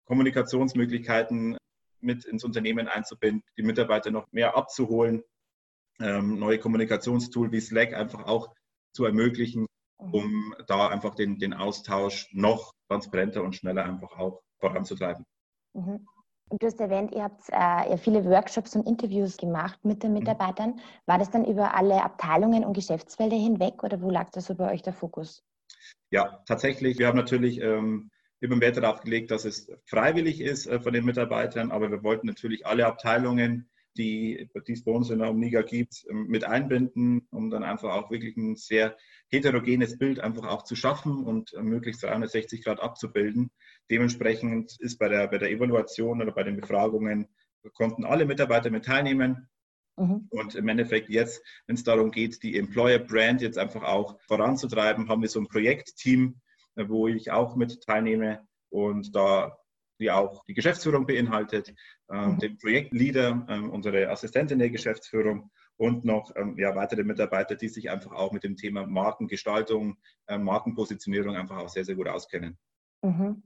Kommunikationsmöglichkeiten 0.06 1.58
mit 2.00 2.24
ins 2.24 2.44
Unternehmen 2.44 2.88
einzubinden, 2.88 3.42
die 3.58 3.62
Mitarbeiter 3.62 4.10
noch 4.10 4.32
mehr 4.32 4.56
abzuholen, 4.56 5.22
ähm, 6.00 6.38
neue 6.38 6.58
Kommunikationstool 6.58 7.52
wie 7.52 7.60
Slack 7.60 7.92
einfach 7.92 8.24
auch 8.24 8.54
zu 8.92 9.04
ermöglichen, 9.04 9.66
mhm. 10.00 10.14
um 10.14 10.54
da 10.66 10.88
einfach 10.88 11.14
den, 11.14 11.38
den 11.38 11.54
Austausch 11.54 12.28
noch 12.32 12.72
transparenter 12.88 13.42
und 13.42 13.54
schneller 13.54 13.84
einfach 13.84 14.18
auch 14.18 14.42
voranzutreiben. 14.58 15.24
Mhm. 15.74 16.06
Du 16.58 16.66
hast 16.66 16.80
erwähnt, 16.80 17.12
ihr 17.12 17.22
habt 17.22 17.42
äh, 17.50 17.96
viele 17.96 18.24
Workshops 18.24 18.74
und 18.74 18.84
Interviews 18.84 19.36
gemacht 19.36 19.78
mit 19.84 20.02
den 20.02 20.10
mhm. 20.10 20.18
Mitarbeitern. 20.18 20.80
War 21.06 21.18
das 21.18 21.30
dann 21.30 21.44
über 21.44 21.74
alle 21.74 22.02
Abteilungen 22.02 22.64
und 22.64 22.72
Geschäftsfelder 22.72 23.36
hinweg 23.36 23.84
oder 23.84 24.00
wo 24.00 24.10
lag 24.10 24.30
da 24.30 24.40
so 24.40 24.56
bei 24.56 24.72
euch 24.72 24.82
der 24.82 24.92
Fokus? 24.92 25.44
Ja, 26.10 26.42
tatsächlich. 26.46 26.98
Wir 26.98 27.06
haben 27.06 27.16
natürlich 27.16 27.60
ähm, 27.60 28.10
immer 28.40 28.60
Wert 28.60 28.78
darauf 28.78 29.00
gelegt, 29.00 29.30
dass 29.30 29.44
es 29.44 29.70
freiwillig 29.86 30.40
ist 30.40 30.66
äh, 30.66 30.80
von 30.80 30.92
den 30.92 31.04
Mitarbeitern, 31.04 31.70
aber 31.70 31.90
wir 31.90 32.02
wollten 32.02 32.26
natürlich 32.26 32.66
alle 32.66 32.86
Abteilungen, 32.86 33.70
die, 33.96 34.48
die 34.66 34.72
es 34.72 34.84
bei 34.84 34.92
uns 34.92 35.10
in 35.10 35.18
der 35.18 35.30
Omniga 35.30 35.62
gibt, 35.62 36.04
ähm, 36.10 36.26
mit 36.28 36.44
einbinden, 36.44 37.26
um 37.30 37.50
dann 37.50 37.64
einfach 37.64 37.92
auch 37.92 38.10
wirklich 38.10 38.36
ein 38.36 38.56
sehr 38.56 38.96
heterogenes 39.30 39.98
Bild 39.98 40.20
einfach 40.20 40.46
auch 40.46 40.62
zu 40.62 40.76
schaffen 40.76 41.24
und 41.24 41.52
äh, 41.54 41.62
möglichst 41.62 42.02
360 42.02 42.64
Grad 42.64 42.80
abzubilden. 42.80 43.50
Dementsprechend 43.90 44.76
ist 44.80 44.98
bei 44.98 45.08
der, 45.08 45.28
bei 45.28 45.38
der 45.38 45.50
Evaluation 45.50 46.22
oder 46.22 46.32
bei 46.32 46.44
den 46.44 46.56
Befragungen 46.60 47.28
konnten 47.74 48.04
alle 48.04 48.24
Mitarbeiter 48.24 48.70
mit 48.70 48.84
teilnehmen. 48.84 49.48
Mhm. 49.96 50.28
Und 50.30 50.54
im 50.54 50.68
Endeffekt 50.68 51.10
jetzt, 51.10 51.42
wenn 51.66 51.76
es 51.76 51.84
darum 51.84 52.10
geht, 52.10 52.42
die 52.42 52.56
Employer 52.56 52.98
Brand 52.98 53.42
jetzt 53.42 53.58
einfach 53.58 53.82
auch 53.82 54.18
voranzutreiben, 54.22 55.08
haben 55.08 55.22
wir 55.22 55.28
so 55.28 55.40
ein 55.40 55.48
Projektteam, 55.48 56.40
äh, 56.76 56.88
wo 56.88 57.08
ich 57.08 57.30
auch 57.30 57.56
mit 57.56 57.82
teilnehme 57.82 58.46
und 58.70 59.14
da 59.14 59.59
die 60.00 60.10
auch 60.10 60.44
die 60.46 60.54
Geschäftsführung 60.54 61.06
beinhaltet, 61.06 61.74
äh, 62.08 62.26
mhm. 62.26 62.38
den 62.38 62.58
Projektleader, 62.58 63.46
äh, 63.48 63.58
unsere 63.60 64.08
Assistentin 64.08 64.58
der 64.58 64.70
Geschäftsführung 64.70 65.50
und 65.76 66.04
noch 66.04 66.34
ähm, 66.36 66.58
ja, 66.58 66.74
weitere 66.74 67.04
Mitarbeiter, 67.04 67.54
die 67.54 67.68
sich 67.68 67.90
einfach 67.90 68.12
auch 68.12 68.32
mit 68.32 68.44
dem 68.44 68.56
Thema 68.56 68.86
Markengestaltung, 68.86 69.96
Markenpositionierung 70.28 71.36
einfach 71.36 71.58
auch 71.58 71.68
sehr, 71.68 71.84
sehr 71.84 71.94
gut 71.94 72.08
auskennen. 72.08 72.58
Mhm. 73.02 73.42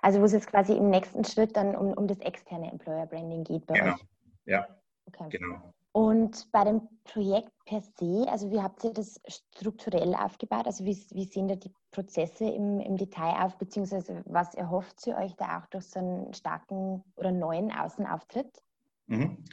Also 0.00 0.20
wo 0.20 0.24
es 0.24 0.32
jetzt 0.32 0.48
quasi 0.48 0.72
im 0.72 0.90
nächsten 0.90 1.24
Schritt 1.24 1.56
dann 1.56 1.74
um, 1.74 1.92
um 1.92 2.06
das 2.06 2.18
externe 2.20 2.70
Employer 2.70 3.06
Branding 3.06 3.44
geht 3.44 3.66
bei 3.66 3.74
genau. 3.74 3.94
euch. 3.94 4.04
Ja, 4.44 4.66
okay. 5.06 5.28
genau. 5.30 5.72
Und 5.92 6.50
bei 6.52 6.64
dem 6.64 6.88
Projekt 7.04 7.52
per 7.66 7.82
se, 7.82 8.26
also 8.28 8.50
wie 8.50 8.62
habt 8.62 8.82
ihr 8.82 8.94
das 8.94 9.20
strukturell 9.28 10.14
aufgebaut? 10.14 10.66
Also 10.66 10.86
wie, 10.86 10.96
wie 11.10 11.24
sehen 11.24 11.48
da 11.48 11.54
die 11.54 11.72
Prozesse 11.90 12.46
im, 12.46 12.80
im 12.80 12.96
Detail 12.96 13.44
auf, 13.44 13.58
beziehungsweise 13.58 14.22
was 14.24 14.54
erhofft 14.54 15.06
ihr 15.06 15.16
euch 15.16 15.34
da 15.36 15.58
auch 15.58 15.66
durch 15.66 15.84
so 15.84 15.98
einen 16.00 16.32
starken 16.32 17.04
oder 17.16 17.30
neuen 17.30 17.70
Außenauftritt? 17.70 18.50
Mhm. 19.06 19.44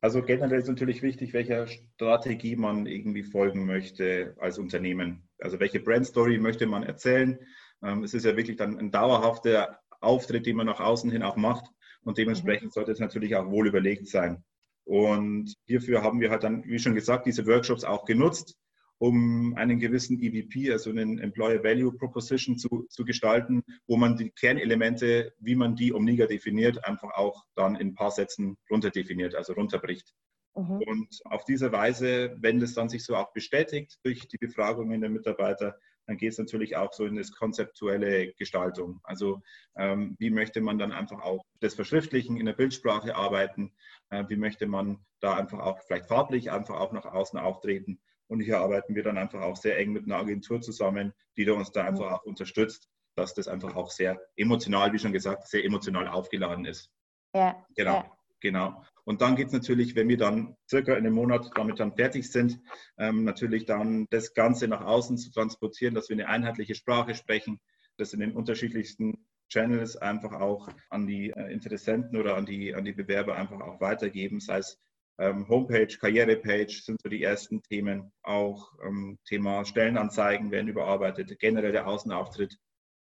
Also 0.00 0.20
generell 0.20 0.58
ist 0.58 0.68
natürlich 0.68 1.00
wichtig, 1.00 1.32
welcher 1.32 1.68
Strategie 1.68 2.56
man 2.56 2.86
irgendwie 2.86 3.22
folgen 3.22 3.64
möchte 3.64 4.34
als 4.38 4.58
Unternehmen. 4.58 5.28
Also 5.38 5.60
welche 5.60 5.80
Brandstory 5.80 6.38
möchte 6.38 6.66
man 6.66 6.82
erzählen. 6.82 7.38
Ähm, 7.82 8.02
es 8.02 8.14
ist 8.14 8.24
ja 8.24 8.36
wirklich 8.36 8.56
dann 8.56 8.78
ein 8.78 8.90
dauerhafter 8.90 9.78
Auftritt, 10.00 10.44
den 10.44 10.56
man 10.56 10.66
nach 10.66 10.80
außen 10.80 11.10
hin 11.10 11.22
auch 11.22 11.36
macht. 11.36 11.70
Und 12.02 12.18
dementsprechend 12.18 12.66
mhm. 12.66 12.72
sollte 12.72 12.92
es 12.92 12.98
natürlich 12.98 13.36
auch 13.36 13.48
wohl 13.48 13.68
überlegt 13.68 14.08
sein. 14.08 14.44
Und 14.84 15.54
hierfür 15.66 16.02
haben 16.02 16.20
wir 16.20 16.30
halt 16.30 16.44
dann, 16.44 16.64
wie 16.64 16.78
schon 16.78 16.94
gesagt, 16.94 17.26
diese 17.26 17.46
Workshops 17.46 17.84
auch 17.84 18.04
genutzt, 18.04 18.56
um 18.98 19.54
einen 19.56 19.78
gewissen 19.78 20.20
EVP, 20.22 20.70
also 20.72 20.90
einen 20.90 21.18
Employer 21.18 21.62
Value 21.64 21.92
Proposition 21.92 22.58
zu, 22.58 22.86
zu 22.88 23.04
gestalten, 23.04 23.62
wo 23.86 23.96
man 23.96 24.16
die 24.16 24.30
Kernelemente, 24.30 25.32
wie 25.38 25.56
man 25.56 25.74
die 25.74 25.92
Omniga 25.92 26.26
definiert, 26.26 26.84
einfach 26.84 27.12
auch 27.14 27.44
dann 27.54 27.76
in 27.76 27.88
ein 27.88 27.94
paar 27.94 28.10
Sätzen 28.10 28.56
runterdefiniert, 28.70 29.34
also 29.34 29.54
runterbricht. 29.54 30.12
Mhm. 30.54 30.82
Und 30.86 31.20
auf 31.24 31.44
diese 31.44 31.72
Weise, 31.72 32.36
wenn 32.38 32.60
das 32.60 32.74
dann 32.74 32.88
sich 32.88 33.04
so 33.04 33.16
auch 33.16 33.32
bestätigt 33.32 33.98
durch 34.04 34.28
die 34.28 34.38
Befragungen 34.38 35.00
der 35.00 35.10
Mitarbeiter, 35.10 35.76
dann 36.06 36.16
geht 36.18 36.32
es 36.32 36.38
natürlich 36.38 36.76
auch 36.76 36.92
so 36.92 37.06
in 37.06 37.16
das 37.16 37.32
konzeptuelle 37.32 38.32
Gestaltung. 38.34 39.00
Also 39.04 39.40
ähm, 39.76 40.16
wie 40.18 40.30
möchte 40.30 40.60
man 40.60 40.78
dann 40.78 40.92
einfach 40.92 41.20
auch 41.22 41.44
das 41.60 41.74
Verschriftlichen 41.74 42.36
in 42.36 42.46
der 42.46 42.52
Bildsprache 42.52 43.16
arbeiten? 43.16 43.72
Äh, 44.14 44.28
wie 44.28 44.36
möchte 44.36 44.66
man 44.66 45.04
da 45.20 45.34
einfach 45.34 45.58
auch 45.58 45.80
vielleicht 45.82 46.06
farblich 46.06 46.50
einfach 46.52 46.76
auch 46.76 46.92
nach 46.92 47.04
außen 47.04 47.38
auftreten? 47.38 48.00
Und 48.26 48.40
hier 48.40 48.60
arbeiten 48.60 48.94
wir 48.94 49.02
dann 49.02 49.18
einfach 49.18 49.42
auch 49.42 49.56
sehr 49.56 49.78
eng 49.78 49.92
mit 49.92 50.04
einer 50.04 50.16
Agentur 50.16 50.60
zusammen, 50.60 51.12
die 51.36 51.48
uns 51.50 51.72
da 51.72 51.84
einfach 51.84 52.12
auch 52.12 52.24
unterstützt, 52.24 52.88
dass 53.16 53.34
das 53.34 53.48
einfach 53.48 53.74
auch 53.76 53.90
sehr 53.90 54.20
emotional, 54.36 54.92
wie 54.92 54.98
schon 54.98 55.12
gesagt, 55.12 55.48
sehr 55.48 55.64
emotional 55.64 56.08
aufgeladen 56.08 56.64
ist. 56.64 56.90
Ja. 57.34 57.64
Genau. 57.76 57.94
Ja. 57.94 58.10
Genau. 58.40 58.84
Und 59.04 59.22
dann 59.22 59.36
geht 59.36 59.46
es 59.46 59.52
natürlich, 59.54 59.96
wenn 59.96 60.08
wir 60.08 60.18
dann 60.18 60.54
circa 60.68 60.92
in 60.92 60.98
einem 60.98 61.14
Monat 61.14 61.50
damit 61.54 61.80
dann 61.80 61.94
fertig 61.94 62.30
sind, 62.30 62.60
ähm, 62.98 63.24
natürlich 63.24 63.64
dann 63.64 64.06
das 64.10 64.34
Ganze 64.34 64.68
nach 64.68 64.82
außen 64.82 65.16
zu 65.16 65.30
transportieren, 65.30 65.94
dass 65.94 66.10
wir 66.10 66.16
eine 66.16 66.28
einheitliche 66.28 66.74
Sprache 66.74 67.14
sprechen, 67.14 67.58
das 67.96 68.12
in 68.12 68.20
den 68.20 68.32
unterschiedlichsten 68.32 69.26
Channels 69.54 69.96
einfach 69.96 70.32
auch 70.32 70.68
an 70.90 71.06
die 71.06 71.30
äh, 71.30 71.52
Interessenten 71.52 72.18
oder 72.18 72.36
an 72.36 72.44
die, 72.44 72.74
an 72.74 72.84
die 72.84 72.92
Bewerber 72.92 73.36
einfach 73.36 73.60
auch 73.60 73.80
weitergeben, 73.80 74.40
sei 74.40 74.58
es 74.58 74.80
ähm, 75.18 75.48
Homepage, 75.48 75.86
Karrierepage 75.86 76.82
sind 76.82 77.00
so 77.00 77.08
die 77.08 77.22
ersten 77.22 77.62
Themen. 77.62 78.12
Auch 78.24 78.72
ähm, 78.84 79.16
Thema 79.24 79.64
Stellenanzeigen 79.64 80.50
werden 80.50 80.66
überarbeitet, 80.66 81.38
generell 81.38 81.70
der 81.70 81.86
Außenauftritt 81.86 82.58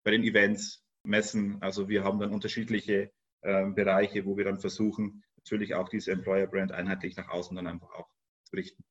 bei 0.03 0.10
den 0.10 0.24
Events, 0.24 0.83
Messen. 1.03 1.62
Also 1.62 1.89
wir 1.89 2.03
haben 2.03 2.19
dann 2.19 2.33
unterschiedliche 2.33 3.12
äh, 3.41 3.65
Bereiche, 3.67 4.25
wo 4.25 4.36
wir 4.36 4.45
dann 4.45 4.60
versuchen, 4.60 5.24
natürlich 5.38 5.75
auch 5.75 5.89
diese 5.89 6.12
Employer 6.12 6.48
Brand 6.48 6.71
einheitlich 6.71 7.15
nach 7.17 7.29
außen 7.29 7.55
dann 7.55 7.67
einfach 7.67 7.91
auch 7.93 8.10
zu 8.45 8.55
richten. 8.55 8.83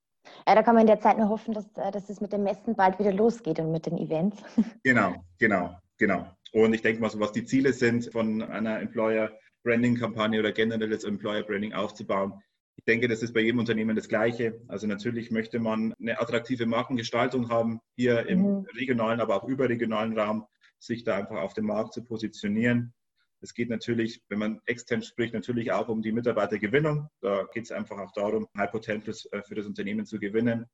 Ja, 0.46 0.54
da 0.54 0.62
kann 0.62 0.74
man 0.74 0.82
in 0.82 0.86
der 0.86 1.00
Zeit 1.00 1.18
nur 1.18 1.28
hoffen, 1.28 1.52
dass, 1.52 1.66
äh, 1.76 1.90
dass 1.90 2.08
es 2.10 2.20
mit 2.20 2.32
dem 2.32 2.44
Messen 2.44 2.76
bald 2.76 3.00
wieder 3.00 3.12
losgeht 3.12 3.58
und 3.58 3.72
mit 3.72 3.86
den 3.86 3.98
Events. 3.98 4.40
Genau, 4.84 5.16
genau, 5.38 5.76
genau. 6.00 6.26
Und 6.52 6.74
ich 6.74 6.82
denke 6.82 7.00
mal, 7.00 7.10
so 7.10 7.20
was 7.20 7.30
die 7.30 7.44
Ziele 7.44 7.72
sind, 7.72 8.10
von 8.10 8.42
einer 8.42 8.80
Employer 8.80 9.30
Branding 9.62 9.96
Kampagne 9.96 10.40
oder 10.40 10.50
generell 10.50 10.90
das 10.90 11.04
Employer 11.04 11.44
Branding 11.44 11.74
aufzubauen. 11.74 12.42
Ich 12.76 12.84
denke, 12.84 13.08
das 13.08 13.22
ist 13.22 13.34
bei 13.34 13.40
jedem 13.40 13.60
Unternehmen 13.60 13.94
das 13.94 14.08
Gleiche. 14.08 14.60
Also 14.66 14.86
natürlich 14.86 15.30
möchte 15.30 15.60
man 15.60 15.94
eine 16.00 16.18
attraktive 16.18 16.66
Markengestaltung 16.66 17.50
haben, 17.50 17.80
hier 17.94 18.26
im 18.26 18.40
mhm. 18.40 18.66
regionalen, 18.74 19.20
aber 19.20 19.36
auch 19.36 19.46
überregionalen 19.46 20.18
Raum, 20.18 20.46
sich 20.78 21.04
da 21.04 21.16
einfach 21.16 21.36
auf 21.36 21.52
dem 21.52 21.66
Markt 21.66 21.92
zu 21.92 22.02
positionieren. 22.02 22.94
Es 23.42 23.54
geht 23.54 23.68
natürlich, 23.68 24.22
wenn 24.28 24.38
man 24.38 24.60
extern 24.66 25.02
spricht, 25.02 25.34
natürlich 25.34 25.72
auch 25.72 25.88
um 25.88 26.02
die 26.02 26.12
Mitarbeitergewinnung. 26.12 27.08
Da 27.20 27.46
geht 27.52 27.64
es 27.64 27.72
einfach 27.72 27.98
auch 27.98 28.12
darum, 28.12 28.46
High 28.56 28.70
Potentials 28.70 29.26
äh, 29.32 29.42
für 29.42 29.54
das 29.54 29.66
Unternehmen 29.66 30.06
zu 30.06 30.18
gewinnen. 30.18 30.66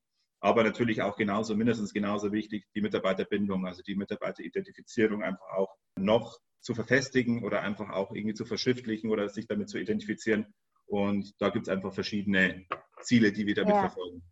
Aber 0.47 0.62
natürlich 0.62 1.03
auch 1.03 1.17
genauso, 1.17 1.57
mindestens 1.57 1.93
genauso 1.93 2.31
wichtig, 2.31 2.69
die 2.73 2.81
Mitarbeiterbindung, 2.81 3.67
also 3.67 3.83
die 3.83 3.97
Mitarbeteridentifizierung 3.97 5.25
einfach 5.25 5.49
auch 5.57 5.75
noch 5.99 6.38
zu 6.61 6.73
verfestigen 6.73 7.43
oder 7.43 7.62
einfach 7.62 7.91
auch 7.91 8.12
irgendwie 8.12 8.35
zu 8.35 8.45
verschriftlichen 8.45 9.11
oder 9.11 9.29
sich 9.29 9.49
damit 9.49 9.69
zu 9.69 9.76
identifizieren. 9.76 10.55
Und 10.87 11.35
da 11.41 11.49
gibt 11.49 11.67
es 11.67 11.73
einfach 11.73 11.93
verschiedene 11.93 12.65
Ziele, 13.03 13.33
die 13.33 13.45
wir 13.49 13.57
damit 13.57 13.75
ja. 13.75 13.81
verfolgen. 13.81 14.23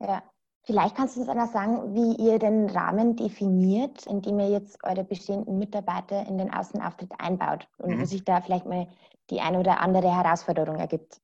Ja, 0.00 0.24
Vielleicht 0.64 0.96
kannst 0.96 1.14
du 1.14 1.20
uns 1.20 1.28
einmal 1.28 1.46
sagen, 1.46 1.94
wie 1.94 2.20
ihr 2.20 2.40
den 2.40 2.68
Rahmen 2.68 3.14
definiert, 3.14 4.06
in 4.06 4.22
dem 4.22 4.40
ihr 4.40 4.50
jetzt 4.50 4.82
eure 4.82 5.04
bestehenden 5.04 5.56
Mitarbeiter 5.56 6.26
in 6.26 6.36
den 6.36 6.52
Außenauftritt 6.52 7.12
einbaut 7.18 7.68
und 7.78 7.94
mhm. 7.94 8.00
wo 8.00 8.04
sich 8.06 8.24
da 8.24 8.40
vielleicht 8.40 8.66
mal 8.66 8.88
die 9.30 9.40
eine 9.40 9.60
oder 9.60 9.78
andere 9.78 10.12
Herausforderung 10.12 10.76
ergibt. 10.76 11.20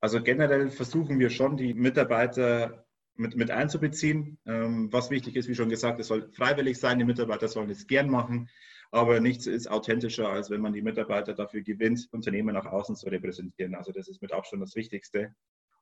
Also 0.00 0.20
generell 0.20 0.70
versuchen 0.70 1.20
wir 1.20 1.30
schon, 1.30 1.56
die 1.56 1.72
Mitarbeiter 1.72 2.85
mit, 3.18 3.36
mit 3.36 3.50
einzubeziehen. 3.50 4.38
Ähm, 4.46 4.92
was 4.92 5.10
wichtig 5.10 5.36
ist, 5.36 5.48
wie 5.48 5.54
schon 5.54 5.68
gesagt, 5.68 6.00
es 6.00 6.08
soll 6.08 6.30
freiwillig 6.32 6.78
sein, 6.78 6.98
die 6.98 7.04
Mitarbeiter 7.04 7.48
sollen 7.48 7.70
es 7.70 7.86
gern 7.86 8.08
machen, 8.10 8.48
aber 8.90 9.20
nichts 9.20 9.46
ist 9.46 9.68
authentischer, 9.70 10.28
als 10.28 10.50
wenn 10.50 10.60
man 10.60 10.72
die 10.72 10.82
Mitarbeiter 10.82 11.34
dafür 11.34 11.62
gewinnt, 11.62 12.08
Unternehmen 12.12 12.54
nach 12.54 12.66
außen 12.66 12.96
zu 12.96 13.08
repräsentieren. 13.08 13.74
Also 13.74 13.92
das 13.92 14.08
ist 14.08 14.22
mit 14.22 14.32
Abstand 14.32 14.62
das 14.62 14.76
Wichtigste. 14.76 15.34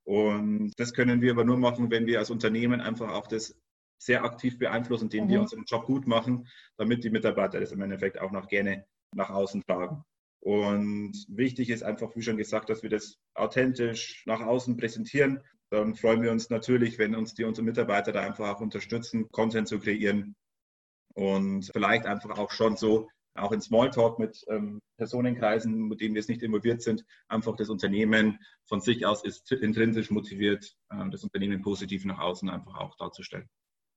Und 0.04 0.72
das 0.76 0.92
können 0.92 1.20
wir 1.22 1.32
aber 1.32 1.44
nur 1.44 1.56
machen, 1.56 1.90
wenn 1.90 2.06
wir 2.06 2.18
als 2.18 2.30
Unternehmen 2.30 2.80
einfach 2.80 3.10
auch 3.10 3.26
das 3.26 3.56
sehr 3.98 4.24
aktiv 4.24 4.58
beeinflussen, 4.58 5.04
indem 5.04 5.24
mhm. 5.24 5.28
wir 5.30 5.40
unseren 5.40 5.64
Job 5.64 5.86
gut 5.86 6.06
machen, 6.06 6.46
damit 6.76 7.04
die 7.04 7.10
Mitarbeiter 7.10 7.60
das 7.60 7.72
im 7.72 7.80
Endeffekt 7.80 8.20
auch 8.20 8.32
noch 8.32 8.48
gerne 8.48 8.84
nach 9.14 9.30
außen 9.30 9.62
tragen. 9.62 10.04
Und 10.40 11.24
wichtig 11.28 11.70
ist 11.70 11.82
einfach, 11.82 12.14
wie 12.14 12.22
schon 12.22 12.36
gesagt, 12.36 12.68
dass 12.68 12.82
wir 12.82 12.90
das 12.90 13.18
authentisch 13.34 14.22
nach 14.26 14.42
außen 14.42 14.76
präsentieren. 14.76 15.40
Dann 15.70 15.94
freuen 15.94 16.22
wir 16.22 16.30
uns 16.30 16.50
natürlich, 16.50 16.98
wenn 16.98 17.14
uns 17.14 17.34
die 17.34 17.44
unsere 17.44 17.64
Mitarbeiter 17.64 18.12
da 18.12 18.20
einfach 18.20 18.54
auch 18.54 18.60
unterstützen, 18.60 19.28
Content 19.30 19.68
zu 19.68 19.78
kreieren 19.80 20.36
und 21.14 21.70
vielleicht 21.72 22.06
einfach 22.06 22.38
auch 22.38 22.50
schon 22.50 22.76
so 22.76 23.08
auch 23.36 23.52
in 23.52 23.60
Smalltalk 23.60 24.18
mit 24.18 24.44
ähm, 24.48 24.80
Personenkreisen, 24.96 25.88
mit 25.88 26.00
denen 26.00 26.14
wir 26.14 26.20
jetzt 26.20 26.28
nicht 26.28 26.42
involviert 26.42 26.82
sind, 26.82 27.04
einfach 27.28 27.56
das 27.56 27.68
Unternehmen 27.68 28.38
von 28.66 28.80
sich 28.80 29.06
aus 29.06 29.24
ist 29.24 29.50
intrinsisch 29.50 30.10
motiviert, 30.10 30.76
äh, 30.90 31.10
das 31.10 31.24
Unternehmen 31.24 31.62
positiv 31.62 32.04
nach 32.04 32.20
außen 32.20 32.48
einfach 32.48 32.76
auch 32.76 32.96
darzustellen. 32.96 33.48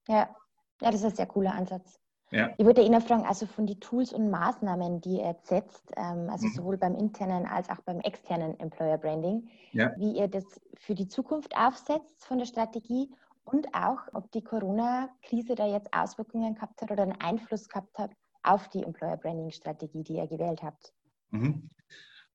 Ja, 0.07 0.35
ja 0.81 0.91
das 0.91 0.95
ist 0.95 1.05
ein 1.05 1.15
sehr 1.15 1.27
cooler 1.27 1.53
Ansatz. 1.53 1.99
Ja. 2.31 2.53
Ich 2.57 2.65
würde 2.65 2.81
Ihnen 2.81 3.01
fragen, 3.01 3.25
also 3.25 3.45
von 3.45 3.67
den 3.67 3.79
Tools 3.79 4.11
und 4.11 4.29
Maßnahmen, 4.29 4.99
die 4.99 5.21
ihr 5.21 5.35
setzt, 5.43 5.93
ähm, 5.95 6.29
also 6.29 6.47
mhm. 6.47 6.51
sowohl 6.51 6.77
beim 6.77 6.95
internen 6.95 7.45
als 7.45 7.69
auch 7.69 7.79
beim 7.81 7.99
externen 8.01 8.59
Employer 8.59 8.97
Branding, 8.97 9.47
ja. 9.71 9.93
wie 9.97 10.17
ihr 10.17 10.27
das 10.27 10.43
für 10.75 10.93
die 10.93 11.07
Zukunft 11.07 11.55
aufsetzt 11.55 12.25
von 12.25 12.37
der 12.37 12.45
Strategie 12.45 13.09
und 13.45 13.73
auch, 13.73 13.99
ob 14.13 14.29
die 14.31 14.43
Corona-Krise 14.43 15.55
da 15.55 15.65
jetzt 15.65 15.93
Auswirkungen 15.93 16.55
gehabt 16.55 16.81
hat 16.81 16.91
oder 16.91 17.03
einen 17.03 17.19
Einfluss 17.21 17.69
gehabt 17.69 17.97
hat 17.97 18.11
auf 18.43 18.67
die 18.69 18.83
Employer 18.83 19.17
Branding 19.17 19.51
Strategie, 19.51 20.03
die 20.03 20.15
ihr 20.15 20.27
gewählt 20.27 20.61
habt. 20.63 20.93
Mhm. 21.31 21.69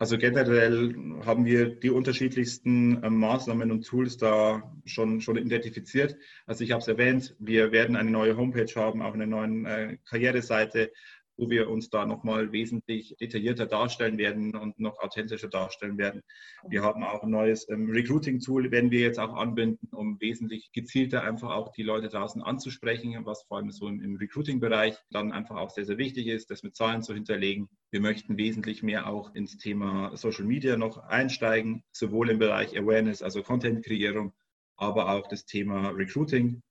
Also 0.03 0.19
generell 0.19 0.97
haben 1.25 1.45
wir 1.45 1.77
die 1.77 1.91
unterschiedlichsten 1.91 3.01
äh, 3.05 3.09
Maßnahmen 3.09 3.71
und 3.71 3.87
Tools 3.87 4.17
da 4.17 4.75
schon, 4.85 5.21
schon 5.21 5.37
identifiziert. 5.37 6.17
Also 6.45 6.65
ich 6.65 6.73
habe 6.73 6.81
es 6.81 6.89
erwähnt, 6.89 7.37
wir 7.39 7.71
werden 7.71 7.95
eine 7.95 8.11
neue 8.11 8.37
Homepage 8.37 8.75
haben, 8.75 9.01
auch 9.01 9.15
eine 9.15 9.29
neue 9.29 9.63
äh, 9.65 9.99
Karriereseite, 10.05 10.91
wo 11.37 11.51
wir 11.51 11.69
uns 11.71 11.91
da 11.91 12.07
nochmal 12.07 12.53
wesentlich 12.53 13.17
detaillierter 13.21 13.67
darstellen 13.67 14.19
werden 14.19 14.55
und 14.55 14.79
noch 14.79 14.99
authentischer 14.99 15.49
darstellen 15.49 15.99
werden. 15.99 16.23
Wir 16.69 16.83
haben 16.83 17.03
auch 17.03 17.23
ein 17.23 17.31
neues 17.31 17.69
ähm, 17.69 17.91
Recruiting-Tool, 17.91 18.71
werden 18.71 18.91
wir 18.91 19.01
jetzt 19.01 19.19
auch 19.19 19.35
anbinden, 19.35 19.89
um 19.93 20.21
wesentlich 20.21 20.73
gezielter 20.73 21.23
einfach 21.23 21.51
auch 21.51 21.73
die 21.73 21.83
Leute 21.83 22.09
draußen 22.09 22.43
anzusprechen, 22.43 23.17
was 23.25 23.43
vor 23.45 23.59
allem 23.59 23.71
so 23.71 23.89
im, 23.89 24.01
im 24.01 24.17
Recruiting-Bereich 24.17 24.97
dann 25.11 25.33
einfach 25.33 25.57
auch 25.57 25.71
sehr, 25.71 25.85
sehr 25.85 25.99
wichtig 25.99 26.27
ist, 26.27 26.51
das 26.51 26.63
mit 26.63 26.77
Zahlen 26.77 27.03
zu 27.03 27.15
hinterlegen. 27.15 27.69
Wir 27.91 28.01
möchten 28.01 28.37
wesentlich 28.37 28.83
mehr 28.83 29.07
auch 29.09 29.35
ins 29.35 29.57
Thema 29.57 30.17
Social 30.17 30.45
Media 30.45 30.77
noch 30.77 30.99
einsteigen, 30.99 31.83
sowohl 31.93 32.31
im 32.31 32.39
Bereich 32.39 32.79
Awareness, 32.79 33.23
also 33.23 33.43
Content-Kreierung, 33.43 34.33
aber 34.77 35.11
auch 35.11 35.29
das 35.29 35.45
Thema 35.45 35.91
Recruiting 35.91 36.63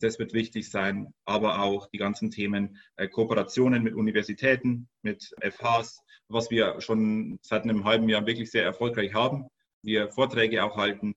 das 0.00 0.18
wird 0.18 0.32
wichtig 0.32 0.70
sein, 0.70 1.12
aber 1.24 1.62
auch 1.62 1.86
die 1.90 1.98
ganzen 1.98 2.30
Themen 2.30 2.78
äh, 2.96 3.08
Kooperationen 3.08 3.82
mit 3.82 3.94
Universitäten, 3.94 4.88
mit 5.02 5.32
FHs, 5.40 6.02
was 6.28 6.50
wir 6.50 6.80
schon 6.80 7.38
seit 7.42 7.62
einem 7.62 7.84
halben 7.84 8.08
Jahr 8.08 8.26
wirklich 8.26 8.50
sehr 8.50 8.64
erfolgreich 8.64 9.14
haben. 9.14 9.46
Wir 9.82 10.10
Vorträge 10.10 10.64
auch 10.64 10.76
halten. 10.76 11.14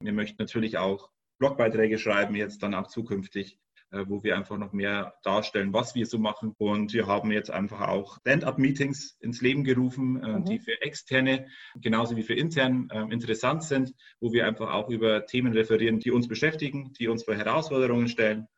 Wir 0.00 0.12
möchten 0.12 0.36
natürlich 0.38 0.78
auch 0.78 1.10
Blogbeiträge 1.38 1.98
schreiben, 1.98 2.34
jetzt 2.34 2.62
dann 2.62 2.74
auch 2.74 2.86
zukünftig 2.86 3.58
wo 4.06 4.22
wir 4.22 4.36
einfach 4.36 4.58
noch 4.58 4.72
mehr 4.72 5.14
darstellen, 5.22 5.72
was 5.72 5.94
wir 5.94 6.06
so 6.06 6.18
machen. 6.18 6.54
Und 6.58 6.92
wir 6.92 7.06
haben 7.06 7.30
jetzt 7.30 7.50
einfach 7.50 7.82
auch 7.82 8.18
Stand-up-Meetings 8.20 9.16
ins 9.20 9.40
Leben 9.40 9.64
gerufen, 9.64 10.22
äh, 10.22 10.38
mhm. 10.38 10.44
die 10.44 10.58
für 10.58 10.80
externe 10.82 11.46
genauso 11.76 12.16
wie 12.16 12.22
für 12.22 12.34
intern 12.34 12.88
ähm, 12.92 13.10
interessant 13.10 13.62
sind, 13.62 13.92
wo 14.20 14.32
wir 14.32 14.46
einfach 14.46 14.72
auch 14.72 14.90
über 14.90 15.26
Themen 15.26 15.52
referieren, 15.52 16.00
die 16.00 16.10
uns 16.10 16.28
beschäftigen, 16.28 16.92
die 16.98 17.08
uns 17.08 17.24
vor 17.24 17.34
Herausforderungen 17.34 18.08
stellen. 18.08 18.48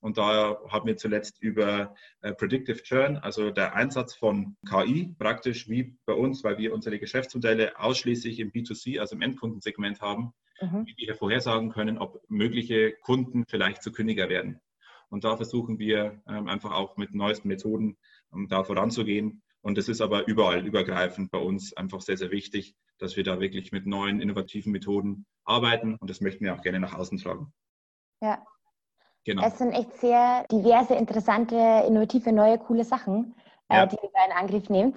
Und 0.00 0.18
da 0.18 0.58
haben 0.68 0.86
wir 0.86 0.96
zuletzt 0.96 1.42
über 1.42 1.94
äh, 2.20 2.32
Predictive 2.32 2.82
Churn, 2.82 3.16
also 3.16 3.50
der 3.50 3.74
Einsatz 3.74 4.14
von 4.14 4.56
KI, 4.68 5.14
praktisch 5.18 5.68
wie 5.68 5.96
bei 6.04 6.12
uns, 6.12 6.44
weil 6.44 6.58
wir 6.58 6.72
unsere 6.72 6.98
Geschäftsmodelle 6.98 7.78
ausschließlich 7.78 8.38
im 8.38 8.52
B2C, 8.52 9.00
also 9.00 9.16
im 9.16 9.22
Endkundensegment 9.22 10.00
haben, 10.00 10.32
mhm. 10.60 10.86
wie 10.86 11.06
wir 11.06 11.14
vorhersagen 11.14 11.70
können, 11.70 11.98
ob 11.98 12.22
mögliche 12.28 12.92
Kunden 13.02 13.44
vielleicht 13.48 13.82
zu 13.82 13.90
Kündiger 13.90 14.28
werden. 14.28 14.60
Und 15.08 15.24
da 15.24 15.36
versuchen 15.36 15.78
wir 15.78 16.20
ähm, 16.28 16.48
einfach 16.48 16.72
auch 16.72 16.96
mit 16.96 17.14
neuesten 17.14 17.48
Methoden 17.48 17.96
ähm, 18.32 18.48
da 18.48 18.64
voranzugehen. 18.64 19.42
Und 19.60 19.78
es 19.78 19.88
ist 19.88 20.00
aber 20.00 20.26
überall 20.28 20.64
übergreifend 20.66 21.30
bei 21.30 21.38
uns 21.38 21.76
einfach 21.76 22.00
sehr, 22.00 22.16
sehr 22.16 22.30
wichtig, 22.30 22.76
dass 22.98 23.16
wir 23.16 23.24
da 23.24 23.40
wirklich 23.40 23.72
mit 23.72 23.86
neuen, 23.86 24.20
innovativen 24.20 24.72
Methoden 24.72 25.26
arbeiten. 25.44 25.96
Und 25.96 26.08
das 26.10 26.20
möchten 26.20 26.44
wir 26.44 26.54
auch 26.54 26.62
gerne 26.62 26.80
nach 26.80 26.94
außen 26.94 27.18
tragen. 27.18 27.52
Ja. 28.20 28.42
Genau. 29.24 29.44
Es 29.44 29.58
sind 29.58 29.72
echt 29.72 29.92
sehr 29.94 30.46
diverse, 30.52 30.94
interessante, 30.94 31.56
innovative, 31.88 32.32
neue, 32.32 32.58
coole 32.58 32.84
Sachen, 32.84 33.34
äh, 33.68 33.74
ja. 33.74 33.86
die 33.86 33.96
ihr 33.96 34.10
da 34.14 34.24
in 34.24 34.32
Angriff 34.32 34.70
nehmt. 34.70 34.96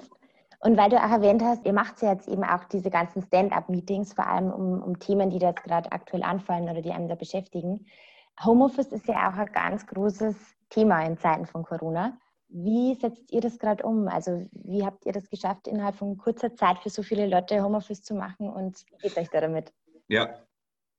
Und 0.60 0.78
weil 0.78 0.90
du 0.90 0.98
auch 0.98 1.10
erwähnt 1.10 1.42
hast, 1.42 1.66
ihr 1.66 1.74
macht 1.74 2.02
ja 2.02 2.12
jetzt 2.14 2.28
eben 2.28 2.44
auch 2.44 2.66
diese 2.66 2.92
ganzen 2.92 3.22
Stand-up-Meetings, 3.22 4.14
vor 4.14 4.28
allem 4.28 4.52
um, 4.52 4.84
um 4.84 5.00
Themen, 5.00 5.30
die 5.30 5.40
da 5.40 5.50
jetzt 5.50 5.64
gerade 5.64 5.92
aktuell 5.92 6.22
anfallen 6.22 6.70
oder 6.70 6.82
die 6.82 6.92
einem 6.92 7.08
da 7.08 7.16
beschäftigen. 7.16 7.88
Homeoffice 8.44 8.88
ist 8.88 9.08
ja 9.08 9.30
auch 9.30 9.38
ein 9.38 9.52
ganz 9.52 9.86
großes 9.88 10.36
Thema 10.70 11.04
in 11.06 11.18
Zeiten 11.18 11.46
von 11.46 11.64
Corona. 11.64 12.18
Wie 12.48 12.96
setzt 12.96 13.32
ihr 13.32 13.42
das 13.42 13.60
gerade 13.60 13.84
um? 13.84 14.08
Also 14.08 14.48
wie 14.52 14.84
habt 14.84 15.06
ihr 15.06 15.12
das 15.12 15.30
geschafft, 15.30 15.68
innerhalb 15.68 15.96
von 15.96 16.18
kurzer 16.18 16.56
Zeit 16.56 16.80
für 16.80 16.90
so 16.90 17.04
viele 17.04 17.28
Leute 17.28 17.62
Homeoffice 17.64 18.02
zu 18.02 18.16
machen 18.16 18.50
und 18.50 18.86
wie 18.90 19.08
geht 19.08 19.18
euch 19.18 19.30
da 19.30 19.42
damit? 19.42 19.72
Ja, 20.08 20.40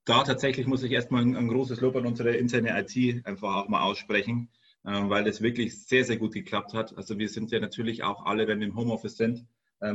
da 0.05 0.23
tatsächlich 0.23 0.67
muss 0.67 0.83
ich 0.83 0.93
erstmal 0.93 1.23
ein, 1.23 1.49
großes 1.49 1.81
Lob 1.81 1.97
an 1.97 2.07
unsere 2.07 2.35
interne 2.37 2.79
IT 2.81 3.27
einfach 3.27 3.57
auch 3.57 3.69
mal 3.69 3.83
aussprechen, 3.83 4.51
äh, 4.85 4.91
weil 4.93 5.25
das 5.25 5.41
wirklich 5.41 5.85
sehr, 5.85 6.05
sehr 6.05 6.17
gut 6.17 6.33
geklappt 6.33 6.73
hat. 6.75 6.97
Also 6.97 7.19
wir 7.19 7.29
sind 7.29 7.51
ja 7.51 7.61
natürlich 7.61 8.03
auch 8.03 8.25
alle, 8.25 8.47
wenn 8.47 8.61
wir 8.61 8.69
im 8.69 8.77
Homeoffice 8.77 9.17
sind, 9.17 9.47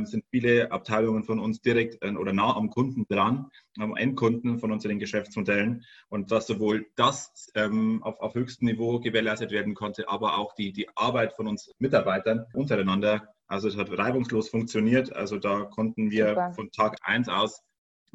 sind 0.04 0.24
viele 0.30 0.72
Abteilungen 0.72 1.24
von 1.24 1.38
uns 1.38 1.60
direkt 1.60 2.02
äh, 2.02 2.10
oder 2.10 2.32
nah 2.32 2.56
am 2.56 2.70
Kunden 2.70 3.06
dran, 3.08 3.50
am 3.78 3.96
Endkunden 3.96 4.58
von 4.58 4.72
unseren 4.72 4.98
Geschäftsmodellen 4.98 5.84
und 6.08 6.30
dass 6.32 6.46
sowohl 6.46 6.86
das 6.96 7.50
ähm, 7.54 8.02
auf, 8.02 8.20
auf 8.20 8.34
höchstem 8.34 8.68
Niveau 8.68 9.00
gewährleistet 9.00 9.50
werden 9.50 9.74
konnte, 9.74 10.08
aber 10.08 10.38
auch 10.38 10.54
die, 10.54 10.72
die 10.72 10.88
Arbeit 10.96 11.34
von 11.34 11.46
uns 11.46 11.72
Mitarbeitern 11.78 12.46
untereinander. 12.52 13.28
Also 13.48 13.68
es 13.68 13.76
hat 13.76 13.96
reibungslos 13.96 14.48
funktioniert. 14.48 15.14
Also 15.14 15.38
da 15.38 15.64
konnten 15.64 16.10
wir 16.10 16.30
super. 16.30 16.52
von 16.54 16.70
Tag 16.72 16.98
1 17.02 17.28
aus 17.28 17.62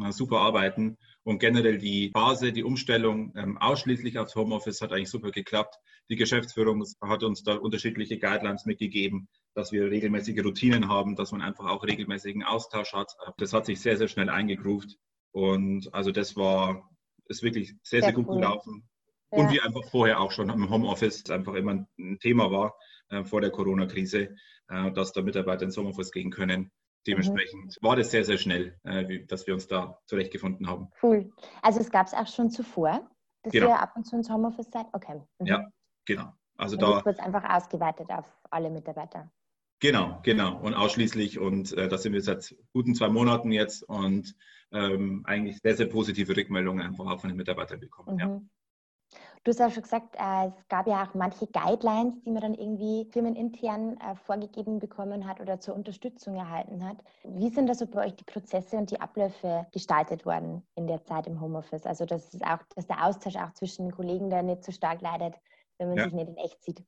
äh, 0.04 0.12
super 0.12 0.40
arbeiten. 0.40 0.98
Und 1.24 1.40
generell 1.40 1.78
die 1.78 2.10
Phase, 2.14 2.52
die 2.52 2.64
Umstellung 2.64 3.34
ähm, 3.36 3.58
ausschließlich 3.60 4.18
aufs 4.18 4.36
Homeoffice 4.36 4.82
hat 4.82 4.92
eigentlich 4.92 5.10
super 5.10 5.32
geklappt. 5.32 5.76
Die 6.10 6.16
Geschäftsführung 6.16 6.84
hat 7.02 7.24
uns 7.24 7.44
da 7.44 7.56
unterschiedliche 7.56 8.18
Guidelines 8.18 8.66
mitgegeben, 8.66 9.28
dass 9.54 9.72
wir 9.72 9.90
regelmäßige 9.90 10.44
Routinen 10.44 10.88
haben, 10.88 11.16
dass 11.16 11.32
man 11.32 11.42
einfach 11.42 11.66
auch 11.66 11.84
regelmäßigen 11.84 12.44
Austausch 12.44 12.94
hat. 12.94 13.16
Das 13.38 13.54
hat 13.54 13.66
sich 13.66 13.82
sehr, 13.82 13.98
sehr 13.98 14.08
schnell 14.08 14.30
eingegruft. 14.30 14.98
Und 15.32 15.94
also 15.94 16.12
das 16.12 16.36
war, 16.36 16.90
ist 17.26 17.44
wirklich 17.44 17.70
sehr, 17.84 18.02
sehr, 18.02 18.04
sehr 18.04 18.14
gut 18.14 18.28
cool. 18.28 18.36
gelaufen. 18.36 18.90
Ja. 19.32 19.40
Und 19.40 19.52
wie 19.52 19.62
einfach 19.62 19.84
vorher 19.90 20.20
auch 20.20 20.32
schon 20.32 20.50
im 20.50 20.70
Homeoffice 20.70 21.30
einfach 21.30 21.54
immer 21.54 21.86
ein 21.98 22.20
Thema 22.20 22.52
war 22.52 22.76
äh, 23.10 23.24
vor 23.24 23.42
der 23.42 23.52
Corona-Krise, 23.52 24.36
äh, 24.68 24.92
dass 24.92 25.14
da 25.14 25.22
Mitarbeiter 25.22 25.64
ins 25.64 25.78
Homeoffice 25.78 26.12
gehen 26.12 26.32
können. 26.32 26.72
Dementsprechend 27.08 27.66
mhm. 27.66 27.86
war 27.86 27.96
das 27.96 28.12
sehr, 28.12 28.26
sehr 28.26 28.38
schnell, 28.38 28.78
äh, 28.84 29.08
wie, 29.08 29.26
dass 29.26 29.48
wir 29.48 29.54
uns 29.54 29.68
da 29.68 30.00
zurechtgefunden 30.06 30.68
haben. 30.68 30.90
Cool. 31.02 31.32
Also 31.62 31.80
es 31.80 31.90
gab 31.90 32.08
es 32.08 32.14
auch 32.14 32.28
schon 32.28 32.52
zuvor, 32.52 33.10
dass 33.44 33.54
genau. 33.54 33.70
ihr 33.70 33.80
ab 33.80 33.94
und 33.96 34.06
zu 34.06 34.16
ins 34.16 34.30
Homeoffice 34.30 34.70
seid? 34.70 34.86
Okay. 34.94 35.22
Mhm. 35.40 35.46
Ja, 35.46 35.68
genau. 36.06 36.34
Also 36.58 36.76
und 36.76 36.84
da 36.84 37.04
wird 37.04 37.18
es 37.18 37.24
einfach 37.24 37.44
ausgeweitet 37.50 38.10
auf 38.12 38.26
alle 38.52 38.70
Mitarbeiter. 38.70 39.32
Genau, 39.82 40.20
genau. 40.22 40.60
Und 40.60 40.76
ausschließlich, 40.76 41.39
und 41.39 41.74
äh, 41.74 41.89
das 41.89 42.04
sind 42.04 42.13
wir 42.13 42.22
seit 42.22 42.56
guten 42.72 42.94
zwei 42.94 43.10
Monaten 43.10 43.52
jetzt 43.52 43.82
und 43.84 44.36
ähm, 44.72 45.24
eigentlich 45.26 45.60
sehr, 45.60 45.76
sehr 45.76 45.88
positive 45.88 46.38
Rückmeldungen 46.38 46.86
einfach 46.86 47.08
auch 47.08 47.20
von 47.20 47.30
den 47.30 47.38
Mitarbeitern 47.38 47.80
bekommen. 47.80 48.13
Mhm. 48.13 48.20
Ja. 48.20 48.41
Du 49.44 49.50
hast 49.50 49.60
ja 49.60 49.72
schon 49.72 49.82
gesagt, 49.82 50.15
äh, 50.20 50.50
es 50.50 50.67
gab 50.67 50.86
ja 50.86 51.04
auch 51.04 51.15
manche 51.15 51.48
Guidelines, 51.48 52.22
die 52.22 52.30
man 52.30 52.44
dann 52.44 52.54
irgendwie 52.54 53.10
firmenintern 53.12 53.98
äh, 53.98 54.15
vorgegeben 54.15 54.78
bekommen 54.78 55.28
hat 55.28 55.41
oder 55.41 55.60
zur 55.60 55.74
Unterstützung 55.74 56.36
erhalten 56.36 56.88
hat. 56.88 56.98
Wie 57.24 57.50
sind 57.50 57.65
da 57.65 57.74
so 57.74 57.88
bei 57.88 58.06
euch 58.06 58.15
die 58.15 58.24
Prozesse 58.24 58.78
und 58.78 58.91
die 58.91 59.02
Abläufe 59.02 59.65
gestaltet 59.74 60.28
worden 60.28 60.62
in 60.76 60.86
der 60.86 61.04
Zeit 61.06 61.26
im 61.26 61.41
Homeoffice? 61.41 61.88
Also 61.88 62.06
dass, 62.06 62.30
auch, 62.44 62.60
dass 62.76 62.86
der 62.86 63.04
Austausch 63.04 63.36
auch 63.36 63.52
zwischen 63.54 63.88
den 63.88 63.96
Kollegen 63.96 64.30
da 64.30 64.44
nicht 64.44 64.63
so 64.63 64.72
stark 64.72 65.02
leidet, 65.02 65.34
wenn 65.80 65.88
man 65.88 65.98
ja. 65.98 66.04
sich 66.04 66.13
nicht 66.13 66.30
in 66.30 66.38
echt 66.38 66.63
sieht. 66.63 66.84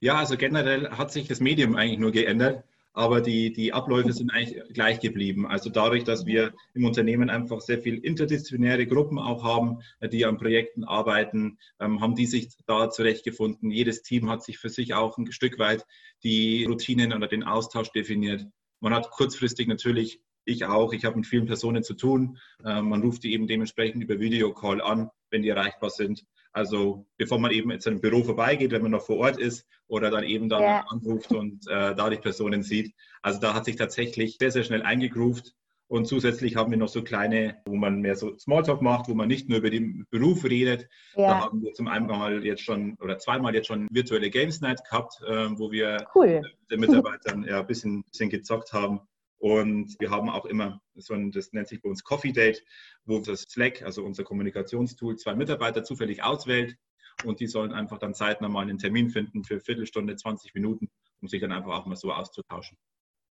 Ja, 0.00 0.16
also 0.16 0.36
generell 0.36 0.90
hat 0.90 1.12
sich 1.12 1.28
das 1.28 1.40
Medium 1.40 1.76
eigentlich 1.76 1.98
nur 1.98 2.12
geändert 2.12 2.64
aber 2.96 3.20
die, 3.20 3.52
die 3.52 3.74
Abläufe 3.74 4.10
sind 4.14 4.30
eigentlich 4.30 4.62
gleich 4.72 5.00
geblieben. 5.00 5.46
Also 5.46 5.68
dadurch, 5.68 6.04
dass 6.04 6.24
wir 6.24 6.54
im 6.72 6.86
Unternehmen 6.86 7.28
einfach 7.28 7.60
sehr 7.60 7.78
viel 7.78 7.98
interdisziplinäre 7.98 8.86
Gruppen 8.86 9.18
auch 9.18 9.44
haben, 9.44 9.80
die 10.02 10.24
an 10.24 10.38
Projekten 10.38 10.82
arbeiten, 10.82 11.58
ähm, 11.78 12.00
haben 12.00 12.14
die 12.14 12.24
sich 12.24 12.48
da 12.66 12.88
zurechtgefunden. 12.88 13.70
Jedes 13.70 14.00
Team 14.00 14.30
hat 14.30 14.42
sich 14.42 14.56
für 14.56 14.70
sich 14.70 14.94
auch 14.94 15.18
ein 15.18 15.30
Stück 15.30 15.58
weit 15.58 15.84
die 16.24 16.64
Routinen 16.64 17.12
oder 17.12 17.28
den 17.28 17.44
Austausch 17.44 17.92
definiert. 17.92 18.46
Man 18.80 18.94
hat 18.94 19.10
kurzfristig 19.10 19.68
natürlich 19.68 20.22
ich 20.46 20.64
auch. 20.64 20.94
Ich 20.94 21.04
habe 21.04 21.16
mit 21.16 21.26
vielen 21.26 21.44
Personen 21.44 21.82
zu 21.82 21.92
tun. 21.92 22.38
Ähm, 22.64 22.88
man 22.88 23.02
ruft 23.02 23.24
die 23.24 23.34
eben 23.34 23.46
dementsprechend 23.46 24.02
über 24.02 24.20
Videocall 24.20 24.80
an, 24.80 25.10
wenn 25.28 25.42
die 25.42 25.50
erreichbar 25.50 25.90
sind. 25.90 26.24
Also 26.56 27.04
bevor 27.18 27.38
man 27.38 27.50
eben 27.50 27.70
jetzt 27.70 27.86
im 27.86 28.00
Büro 28.00 28.24
vorbeigeht, 28.24 28.70
wenn 28.70 28.80
man 28.80 28.92
noch 28.92 29.04
vor 29.04 29.18
Ort 29.18 29.36
ist 29.36 29.66
oder 29.88 30.10
dann 30.10 30.24
eben 30.24 30.48
dann 30.48 30.62
ja. 30.62 30.84
anruft 30.88 31.30
und 31.30 31.68
äh, 31.68 31.94
da 31.94 32.08
die 32.08 32.16
Personen 32.16 32.62
sieht. 32.62 32.94
Also 33.20 33.38
da 33.40 33.52
hat 33.52 33.66
sich 33.66 33.76
tatsächlich 33.76 34.38
sehr, 34.40 34.50
sehr 34.50 34.64
schnell 34.64 34.80
eingegroovt. 34.80 35.52
Und 35.88 36.06
zusätzlich 36.06 36.56
haben 36.56 36.70
wir 36.70 36.78
noch 36.78 36.88
so 36.88 37.02
kleine, 37.04 37.58
wo 37.66 37.76
man 37.76 38.00
mehr 38.00 38.16
so 38.16 38.38
Smalltalk 38.38 38.80
macht, 38.80 39.06
wo 39.06 39.14
man 39.14 39.28
nicht 39.28 39.50
nur 39.50 39.58
über 39.58 39.68
den 39.68 40.06
Beruf 40.10 40.44
redet. 40.44 40.88
Ja. 41.14 41.28
Da 41.28 41.40
haben 41.42 41.62
wir 41.62 41.74
zum 41.74 41.88
einen 41.88 42.06
mal 42.06 42.42
jetzt 42.42 42.62
schon 42.62 42.96
oder 43.02 43.18
zweimal 43.18 43.54
jetzt 43.54 43.66
schon 43.66 43.86
virtuelle 43.90 44.30
Games 44.30 44.62
Night 44.62 44.82
gehabt, 44.82 45.20
äh, 45.28 45.50
wo 45.58 45.70
wir 45.70 46.06
cool. 46.14 46.40
den 46.70 46.80
Mitarbeitern 46.80 47.44
ja 47.44 47.60
ein 47.60 47.66
bisschen, 47.66 48.02
bisschen 48.04 48.30
gezockt 48.30 48.72
haben. 48.72 49.00
Und 49.38 49.96
wir 49.98 50.10
haben 50.10 50.30
auch 50.30 50.46
immer 50.46 50.80
so 50.94 51.14
ein, 51.14 51.30
das 51.30 51.52
nennt 51.52 51.68
sich 51.68 51.82
bei 51.82 51.88
uns 51.88 52.04
Coffee 52.04 52.32
Date, 52.32 52.64
wo 53.04 53.18
das 53.18 53.42
Slack, 53.42 53.82
also 53.82 54.04
unser 54.04 54.24
Kommunikationstool, 54.24 55.16
zwei 55.16 55.34
Mitarbeiter 55.34 55.84
zufällig 55.84 56.22
auswählt 56.22 56.76
und 57.24 57.40
die 57.40 57.46
sollen 57.46 57.72
einfach 57.72 57.98
dann 57.98 58.14
zeitnah 58.14 58.48
mal 58.48 58.62
einen 58.62 58.78
Termin 58.78 59.10
finden 59.10 59.44
für 59.44 59.60
Viertelstunde, 59.60 60.16
20 60.16 60.54
Minuten, 60.54 60.90
um 61.20 61.28
sich 61.28 61.40
dann 61.40 61.52
einfach 61.52 61.72
auch 61.72 61.86
mal 61.86 61.96
so 61.96 62.12
auszutauschen. 62.12 62.78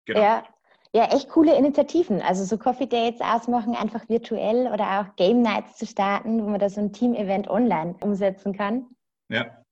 Genau. 0.05 0.21
Ja. 0.21 0.47
Ja, 0.93 1.05
echt 1.05 1.29
coole 1.29 1.57
Initiativen. 1.57 2.21
Also 2.21 2.43
so 2.43 2.57
Coffee 2.57 2.85
Dates 2.85 3.21
ausmachen, 3.21 3.75
einfach 3.75 4.09
virtuell 4.09 4.69
oder 4.73 4.99
auch 4.99 5.15
Game 5.15 5.41
Nights 5.41 5.77
zu 5.77 5.85
starten, 5.85 6.43
wo 6.43 6.49
man 6.49 6.59
da 6.59 6.69
so 6.69 6.81
ein 6.81 6.91
Team-Event 6.91 7.47
online 7.47 7.95
umsetzen 8.01 8.51
kann. 8.51 8.87
Ja. 9.29 9.63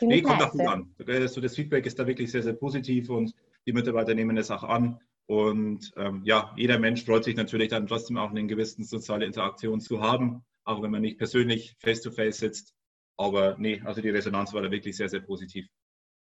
Nee, 0.00 0.22
kommt 0.22 0.40
auch 0.40 0.52
gut 0.52 0.60
an. 0.60 0.94
Also 1.04 1.40
das 1.40 1.56
Feedback 1.56 1.84
ist 1.84 1.98
da 1.98 2.06
wirklich 2.06 2.30
sehr, 2.30 2.44
sehr 2.44 2.52
positiv 2.52 3.10
und 3.10 3.34
die 3.66 3.72
Mitarbeiter 3.72 4.14
nehmen 4.14 4.36
es 4.36 4.52
auch 4.52 4.62
an. 4.62 5.00
Und 5.28 5.92
ähm, 5.96 6.22
ja, 6.24 6.54
jeder 6.56 6.78
Mensch 6.78 7.04
freut 7.04 7.24
sich 7.24 7.36
natürlich 7.36 7.68
dann 7.68 7.86
trotzdem 7.86 8.16
auch 8.16 8.30
eine 8.30 8.46
gewisse 8.46 8.82
soziale 8.82 9.26
Interaktion 9.26 9.78
zu 9.78 10.00
haben, 10.00 10.42
auch 10.64 10.80
wenn 10.80 10.90
man 10.90 11.02
nicht 11.02 11.18
persönlich 11.18 11.76
face-to-face 11.80 12.36
-face 12.36 12.40
sitzt. 12.40 12.74
Aber 13.18 13.56
nee, 13.58 13.82
also 13.84 14.00
die 14.00 14.08
Resonanz 14.08 14.54
war 14.54 14.62
da 14.62 14.70
wirklich 14.70 14.96
sehr, 14.96 15.10
sehr 15.10 15.20
positiv. 15.20 15.68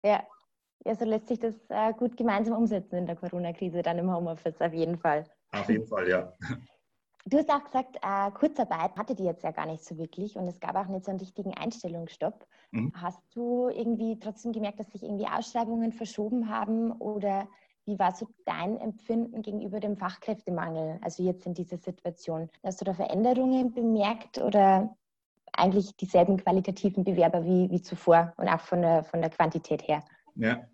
Ja, 0.03 0.25
so 0.97 1.05
lässt 1.05 1.29
sich 1.29 1.39
das 1.39 1.55
äh, 1.69 1.93
gut 1.93 2.17
gemeinsam 2.17 2.57
umsetzen 2.57 2.95
in 2.97 3.05
der 3.05 3.15
Corona-Krise, 3.15 3.81
dann 3.81 3.99
im 3.99 4.13
Homeoffice 4.13 4.59
auf 4.59 4.73
jeden 4.73 4.97
Fall. 4.97 5.25
Auf 5.51 5.69
jeden 5.69 5.87
Fall, 5.87 6.09
ja. 6.09 6.33
Du 7.25 7.37
hast 7.37 7.49
auch 7.49 7.63
gesagt, 7.63 7.97
äh, 8.01 8.31
Kurzarbeit 8.31 8.97
hatte 8.97 9.15
die 9.15 9.23
jetzt 9.23 9.43
ja 9.43 9.51
gar 9.51 9.65
nicht 9.65 9.83
so 9.85 9.97
wirklich 9.97 10.35
und 10.35 10.47
es 10.47 10.59
gab 10.59 10.75
auch 10.75 10.87
nicht 10.87 11.05
so 11.05 11.11
einen 11.11 11.19
richtigen 11.19 11.53
Einstellungsstopp. 11.53 12.45
Mhm. 12.71 12.91
Hast 12.95 13.23
du 13.33 13.69
irgendwie 13.69 14.19
trotzdem 14.19 14.51
gemerkt, 14.51 14.79
dass 14.79 14.91
sich 14.91 15.03
irgendwie 15.03 15.27
Ausschreibungen 15.27 15.93
verschoben 15.93 16.49
haben 16.49 16.91
oder 16.91 17.47
wie 17.89 17.97
war 17.97 18.15
so 18.15 18.27
dein 18.45 18.77
Empfinden 18.77 19.41
gegenüber 19.41 19.79
dem 19.79 19.97
Fachkräftemangel, 19.97 20.99
also 21.01 21.23
jetzt 21.23 21.45
in 21.47 21.55
dieser 21.55 21.77
Situation? 21.77 22.49
Hast 22.63 22.79
du 22.79 22.85
da 22.85 22.93
Veränderungen 22.93 23.73
bemerkt 23.73 24.37
oder 24.37 24.95
eigentlich 25.53 25.95
dieselben 25.95 26.37
qualitativen 26.37 27.03
Bewerber 27.03 27.43
wie, 27.43 27.69
wie 27.71 27.81
zuvor 27.81 28.33
und 28.37 28.47
auch 28.47 28.61
von 28.61 28.81
der, 28.81 29.03
von 29.03 29.21
der 29.21 29.31
Quantität 29.31 29.87
her? 29.87 30.03
Ja. 30.35 30.67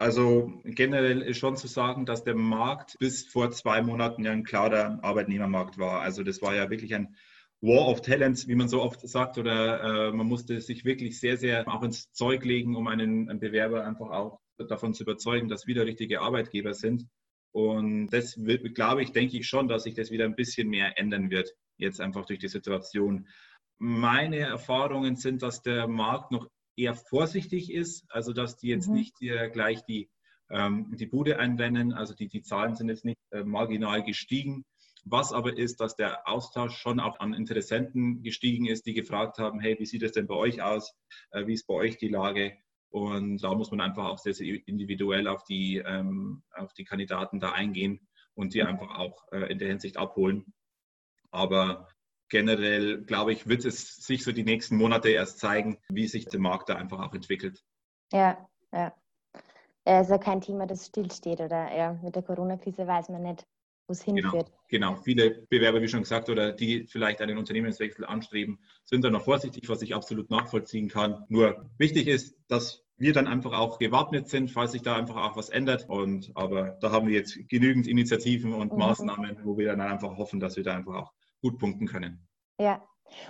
Also 0.00 0.52
generell 0.64 1.22
ist 1.22 1.38
schon 1.38 1.56
zu 1.56 1.66
sagen, 1.66 2.04
dass 2.06 2.24
der 2.24 2.36
Markt 2.36 2.96
bis 2.98 3.26
vor 3.26 3.50
zwei 3.50 3.82
Monaten 3.82 4.24
ja 4.24 4.32
ein 4.32 4.44
klarer 4.44 4.98
Arbeitnehmermarkt 5.02 5.78
war. 5.78 6.00
Also 6.00 6.22
das 6.22 6.42
war 6.42 6.54
ja 6.54 6.70
wirklich 6.70 6.94
ein 6.94 7.16
War 7.60 7.88
of 7.88 8.02
Talents, 8.02 8.46
wie 8.46 8.54
man 8.54 8.68
so 8.68 8.82
oft 8.82 9.00
sagt, 9.08 9.38
oder 9.38 10.08
äh, 10.08 10.12
man 10.12 10.26
musste 10.26 10.60
sich 10.60 10.84
wirklich 10.84 11.18
sehr, 11.18 11.36
sehr 11.36 11.66
auch 11.66 11.82
ins 11.82 12.12
Zeug 12.12 12.44
legen, 12.44 12.76
um 12.76 12.86
einen, 12.86 13.28
einen 13.28 13.40
Bewerber 13.40 13.84
einfach 13.84 14.10
auch 14.10 14.40
davon 14.66 14.94
zu 14.94 15.02
überzeugen, 15.04 15.48
dass 15.48 15.66
wir 15.66 15.74
der 15.74 15.86
richtige 15.86 16.20
Arbeitgeber 16.20 16.74
sind. 16.74 17.06
Und 17.52 18.08
das 18.08 18.38
glaube 18.74 19.02
ich, 19.02 19.12
denke 19.12 19.38
ich 19.38 19.48
schon, 19.48 19.68
dass 19.68 19.84
sich 19.84 19.94
das 19.94 20.10
wieder 20.10 20.24
ein 20.24 20.36
bisschen 20.36 20.68
mehr 20.68 20.98
ändern 20.98 21.30
wird, 21.30 21.54
jetzt 21.76 22.00
einfach 22.00 22.26
durch 22.26 22.38
die 22.38 22.48
Situation. 22.48 23.28
Meine 23.78 24.38
Erfahrungen 24.38 25.16
sind, 25.16 25.42
dass 25.42 25.62
der 25.62 25.88
Markt 25.88 26.30
noch 26.30 26.48
eher 26.76 26.94
vorsichtig 26.94 27.72
ist, 27.72 28.04
also 28.10 28.32
dass 28.32 28.56
die 28.56 28.68
jetzt 28.68 28.88
mhm. 28.88 28.94
nicht 28.94 29.16
gleich 29.18 29.84
die, 29.84 30.10
ähm, 30.50 30.94
die 30.96 31.06
Bude 31.06 31.38
einrennen, 31.38 31.92
also 31.92 32.14
die, 32.14 32.28
die 32.28 32.42
Zahlen 32.42 32.76
sind 32.76 32.88
jetzt 32.88 33.04
nicht 33.04 33.18
äh, 33.30 33.44
marginal 33.44 34.02
gestiegen. 34.02 34.64
Was 35.04 35.32
aber 35.32 35.56
ist, 35.56 35.80
dass 35.80 35.96
der 35.96 36.28
Austausch 36.28 36.76
schon 36.76 37.00
auch 37.00 37.20
an 37.20 37.32
Interessenten 37.32 38.22
gestiegen 38.22 38.66
ist, 38.66 38.84
die 38.86 38.94
gefragt 38.94 39.38
haben, 39.38 39.60
hey, 39.60 39.76
wie 39.78 39.86
sieht 39.86 40.02
es 40.02 40.12
denn 40.12 40.26
bei 40.26 40.34
euch 40.34 40.62
aus? 40.62 40.92
Äh, 41.30 41.46
wie 41.46 41.54
ist 41.54 41.66
bei 41.66 41.74
euch 41.74 41.98
die 41.98 42.08
Lage? 42.08 42.58
Und 42.90 43.38
da 43.42 43.54
muss 43.54 43.70
man 43.70 43.80
einfach 43.80 44.06
auch 44.06 44.18
sehr, 44.18 44.34
sehr 44.34 44.66
individuell 44.66 45.28
auf 45.28 45.44
die, 45.44 45.76
ähm, 45.76 46.42
auf 46.52 46.72
die 46.72 46.84
Kandidaten 46.84 47.38
da 47.38 47.52
eingehen 47.52 48.08
und 48.34 48.54
die 48.54 48.62
einfach 48.62 48.98
auch 48.98 49.30
äh, 49.32 49.50
in 49.52 49.58
der 49.58 49.68
Hinsicht 49.68 49.96
abholen. 49.96 50.52
Aber 51.30 51.88
generell, 52.28 53.04
glaube 53.04 53.32
ich, 53.32 53.46
wird 53.46 53.64
es 53.64 53.96
sich 53.96 54.24
so 54.24 54.32
die 54.32 54.44
nächsten 54.44 54.76
Monate 54.76 55.10
erst 55.10 55.38
zeigen, 55.38 55.78
wie 55.88 56.06
sich 56.06 56.26
der 56.26 56.40
Markt 56.40 56.68
da 56.68 56.76
einfach 56.76 57.00
auch 57.00 57.14
entwickelt. 57.14 57.62
Ja, 58.12 58.48
ja. 58.72 58.94
Also 59.84 60.18
kein 60.18 60.40
Thema, 60.40 60.66
das 60.66 60.86
stillsteht 60.86 61.40
oder 61.40 61.74
ja, 61.74 61.94
mit 62.02 62.14
der 62.14 62.22
Corona-Krise 62.22 62.86
weiß 62.86 63.08
man 63.08 63.22
nicht, 63.22 63.46
wo 63.88 63.92
es 63.92 64.04
genau, 64.04 64.30
hinführt. 64.30 64.52
Genau, 64.68 64.96
viele 64.96 65.30
Bewerber, 65.48 65.80
wie 65.82 65.88
schon 65.88 66.02
gesagt, 66.02 66.28
oder 66.28 66.52
die 66.52 66.86
vielleicht 66.86 67.20
einen 67.20 67.38
Unternehmenswechsel 67.38 68.04
anstreben, 68.04 68.58
sind 68.84 69.02
da 69.02 69.10
noch 69.10 69.24
vorsichtig, 69.24 69.68
was 69.68 69.82
ich 69.82 69.94
absolut 69.94 70.30
nachvollziehen 70.30 70.88
kann. 70.88 71.24
Nur 71.28 71.68
wichtig 71.78 72.06
ist, 72.06 72.36
dass 72.48 72.84
wir 72.98 73.12
dann 73.12 73.26
einfach 73.26 73.52
auch 73.52 73.78
gewappnet 73.78 74.28
sind, 74.28 74.50
falls 74.50 74.72
sich 74.72 74.82
da 74.82 74.96
einfach 74.96 75.16
auch 75.16 75.36
was 75.36 75.48
ändert. 75.48 75.88
Und 75.88 76.32
aber 76.34 76.76
da 76.80 76.90
haben 76.90 77.08
wir 77.08 77.14
jetzt 77.14 77.38
genügend 77.48 77.86
Initiativen 77.86 78.52
und 78.52 78.72
mhm. 78.72 78.78
Maßnahmen, 78.78 79.38
wo 79.44 79.56
wir 79.56 79.68
dann 79.68 79.80
einfach 79.80 80.16
hoffen, 80.16 80.40
dass 80.40 80.56
wir 80.56 80.64
da 80.64 80.76
einfach 80.76 80.94
auch 80.94 81.12
gut 81.40 81.58
punkten 81.58 81.86
können. 81.86 82.28
Ja, 82.60 82.82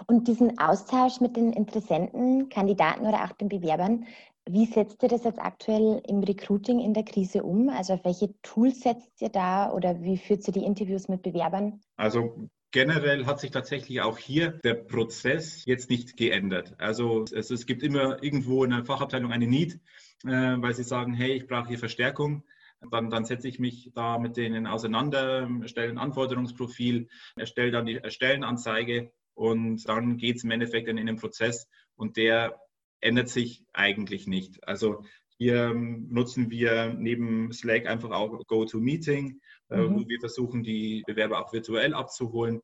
und 0.07 0.27
diesen 0.27 0.59
Austausch 0.59 1.21
mit 1.21 1.37
den 1.37 1.53
Interessenten, 1.53 2.49
Kandidaten 2.49 3.07
oder 3.07 3.25
auch 3.25 3.33
den 3.33 3.49
Bewerbern, 3.49 4.07
wie 4.51 4.67
setzt 4.67 5.03
ihr 5.03 5.09
das 5.09 5.25
jetzt 5.25 5.41
aktuell 5.41 6.03
im 6.07 6.23
Recruiting 6.23 6.81
in 6.81 6.95
der 6.95 7.05
Krise 7.05 7.43
um? 7.43 7.69
Also 7.69 7.95
auf 7.95 8.05
welche 8.05 8.35
Tools 8.43 8.81
setzt 8.81 9.21
ihr 9.21 9.29
da 9.29 9.73
oder 9.73 10.03
wie 10.03 10.17
führt 10.17 10.47
ihr 10.47 10.53
die 10.53 10.65
Interviews 10.65 11.09
mit 11.09 11.23
Bewerbern? 11.23 11.81
Also 11.97 12.49
generell 12.71 13.27
hat 13.27 13.41
sich 13.41 13.51
tatsächlich 13.51 14.01
auch 14.01 14.19
hier 14.19 14.51
der 14.51 14.75
Prozess 14.75 15.65
jetzt 15.65 15.91
nicht 15.91 16.17
geändert. 16.17 16.75
Also 16.79 17.25
es, 17.33 17.51
es 17.51 17.67
gibt 17.67 17.83
immer 17.83 18.23
irgendwo 18.23 18.65
in 18.65 18.71
der 18.71 18.85
Fachabteilung 18.85 19.33
eine 19.33 19.47
Need, 19.47 19.81
äh, 20.25 20.29
weil 20.31 20.75
sie 20.75 20.85
sagen, 20.85 21.15
hey, 21.15 21.33
ich 21.33 21.47
brauche 21.47 21.69
hier 21.69 21.79
Verstärkung. 21.79 22.45
Dann, 22.91 23.11
dann 23.11 23.25
setze 23.25 23.49
ich 23.49 23.59
mich 23.59 23.91
da 23.95 24.19
mit 24.19 24.37
denen 24.37 24.69
auseinander, 24.69 25.49
erstelle 25.63 25.91
ein 25.91 25.99
Anforderungsprofil, 25.99 27.09
erstelle 27.37 27.73
dann 27.73 27.87
die 27.87 28.01
Stellenanzeige 28.07 29.11
und 29.35 29.89
dann 29.89 30.17
geht 30.17 30.37
es 30.37 30.45
im 30.45 30.53
Endeffekt 30.53 30.89
in 30.89 30.97
den 30.97 31.17
Prozess 31.17 31.69
und 31.97 32.17
der 32.17 32.61
ändert 33.01 33.29
sich 33.29 33.65
eigentlich 33.73 34.27
nicht. 34.27 34.67
Also 34.67 35.05
hier 35.39 35.71
ähm, 35.71 36.09
nutzen 36.11 36.51
wir 36.51 36.95
neben 36.95 37.53
Slack 37.53 37.87
einfach 37.87 38.11
auch 38.11 38.45
GoToMeeting, 38.47 39.41
äh, 39.71 39.77
mhm. 39.77 39.95
wo 39.95 40.09
wir 40.09 40.19
versuchen, 40.21 40.63
die 40.65 41.05
Bewerber 41.07 41.45
auch 41.45 41.53
virtuell 41.53 41.95
abzuholen. 41.95 42.61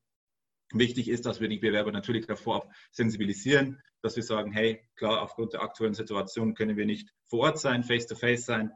Wichtig 0.73 1.09
ist, 1.09 1.25
dass 1.25 1.41
wir 1.41 1.49
die 1.49 1.59
Bewerber 1.59 1.93
natürlich 1.93 2.27
davor 2.27 2.69
sensibilisieren, 2.91 3.81
dass 4.03 4.17
wir 4.17 4.25
sagen, 4.25 4.51
hey, 4.53 4.83
klar, 4.97 5.23
aufgrund 5.23 5.53
der 5.53 5.63
aktuellen 5.63 5.95
Situation 5.95 6.55
können 6.55 6.77
wir 6.77 6.87
nicht 6.87 7.09
vor 7.29 7.41
Ort 7.41 7.61
sein, 7.61 7.85
face-to-face 7.85 8.43
-face 8.43 8.45
sein, 8.45 8.71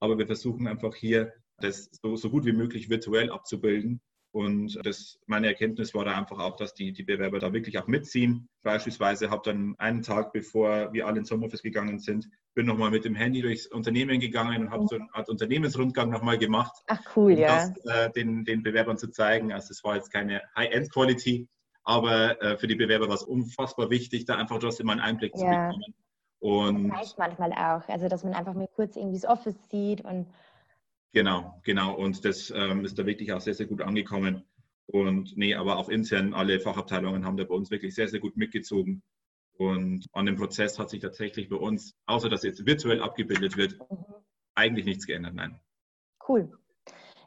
aber 0.00 0.16
wir 0.16 0.26
versuchen 0.26 0.66
einfach 0.66 0.94
hier, 0.94 1.32
das 1.58 1.90
so, 2.02 2.16
so 2.16 2.30
gut 2.30 2.46
wie 2.46 2.52
möglich 2.52 2.88
virtuell 2.88 3.30
abzubilden. 3.30 4.00
Und 4.32 4.80
das, 4.82 5.18
meine 5.26 5.48
Erkenntnis 5.48 5.94
war 5.94 6.06
da 6.06 6.16
einfach 6.16 6.38
auch, 6.38 6.56
dass 6.56 6.72
die, 6.72 6.92
die 6.92 7.02
Bewerber 7.02 7.38
da 7.38 7.52
wirklich 7.52 7.78
auch 7.78 7.86
mitziehen. 7.86 8.48
Beispielsweise 8.62 9.30
habe 9.30 9.42
dann 9.44 9.74
einen 9.78 10.00
Tag, 10.00 10.32
bevor 10.32 10.90
wir 10.94 11.06
alle 11.06 11.18
ins 11.18 11.30
Homeoffice 11.30 11.62
gegangen 11.62 11.98
sind, 11.98 12.28
bin 12.54 12.64
nochmal 12.64 12.90
mit 12.90 13.04
dem 13.04 13.14
Handy 13.14 13.42
durchs 13.42 13.66
Unternehmen 13.66 14.20
gegangen 14.20 14.62
und 14.62 14.70
habe 14.70 14.86
so 14.86 14.96
eine 14.96 15.06
Art 15.12 15.28
Unternehmensrundgang 15.28 16.08
nochmal 16.08 16.38
gemacht. 16.38 16.72
Ach 16.86 17.00
cool, 17.14 17.32
um 17.32 17.38
ja. 17.38 17.68
Das, 17.68 17.84
äh, 17.84 18.10
den, 18.12 18.44
den 18.44 18.62
Bewerbern 18.62 18.96
zu 18.96 19.10
zeigen. 19.10 19.52
Also 19.52 19.70
es 19.70 19.84
war 19.84 19.96
jetzt 19.96 20.10
keine 20.10 20.40
High-End-Quality, 20.56 21.48
aber 21.84 22.40
äh, 22.40 22.56
für 22.56 22.66
die 22.68 22.76
Bewerber 22.76 23.08
war 23.08 23.16
es 23.16 23.22
unfassbar 23.24 23.90
wichtig, 23.90 24.24
da 24.24 24.36
einfach 24.36 24.58
trotzdem 24.58 24.86
mal 24.86 24.92
einen 24.92 25.02
Einblick 25.02 25.32
ja. 25.36 25.40
zu 25.40 25.44
bekommen. 25.44 25.94
Und 26.40 26.88
das 26.88 26.98
reicht 26.98 27.18
manchmal 27.18 27.52
auch, 27.52 27.88
also 27.88 28.08
dass 28.08 28.24
man 28.24 28.32
einfach 28.32 28.54
mal 28.54 28.68
kurz 28.74 28.96
irgendwie 28.96 29.20
das 29.20 29.30
Office 29.30 29.68
sieht 29.70 30.00
und 30.04 30.26
Genau, 31.12 31.60
genau. 31.62 31.94
Und 31.94 32.24
das 32.24 32.52
ähm, 32.54 32.84
ist 32.84 32.98
da 32.98 33.06
wirklich 33.06 33.32
auch 33.32 33.40
sehr, 33.40 33.54
sehr 33.54 33.66
gut 33.66 33.82
angekommen. 33.82 34.44
Und 34.86 35.36
nee, 35.36 35.54
aber 35.54 35.76
auch 35.76 35.88
intern 35.88 36.34
alle 36.34 36.58
Fachabteilungen 36.58 37.24
haben 37.24 37.36
da 37.36 37.44
bei 37.44 37.54
uns 37.54 37.70
wirklich 37.70 37.94
sehr, 37.94 38.08
sehr 38.08 38.20
gut 38.20 38.36
mitgezogen. 38.36 39.02
Und 39.58 40.06
an 40.12 40.26
dem 40.26 40.36
Prozess 40.36 40.78
hat 40.78 40.90
sich 40.90 41.00
tatsächlich 41.00 41.48
bei 41.48 41.56
uns, 41.56 41.94
außer 42.06 42.28
dass 42.28 42.42
jetzt 42.42 42.66
virtuell 42.66 43.02
abgebildet 43.02 43.56
wird, 43.56 43.78
mhm. 43.78 44.04
eigentlich 44.54 44.86
nichts 44.86 45.06
geändert. 45.06 45.34
Nein. 45.34 45.60
Cool. 46.26 46.50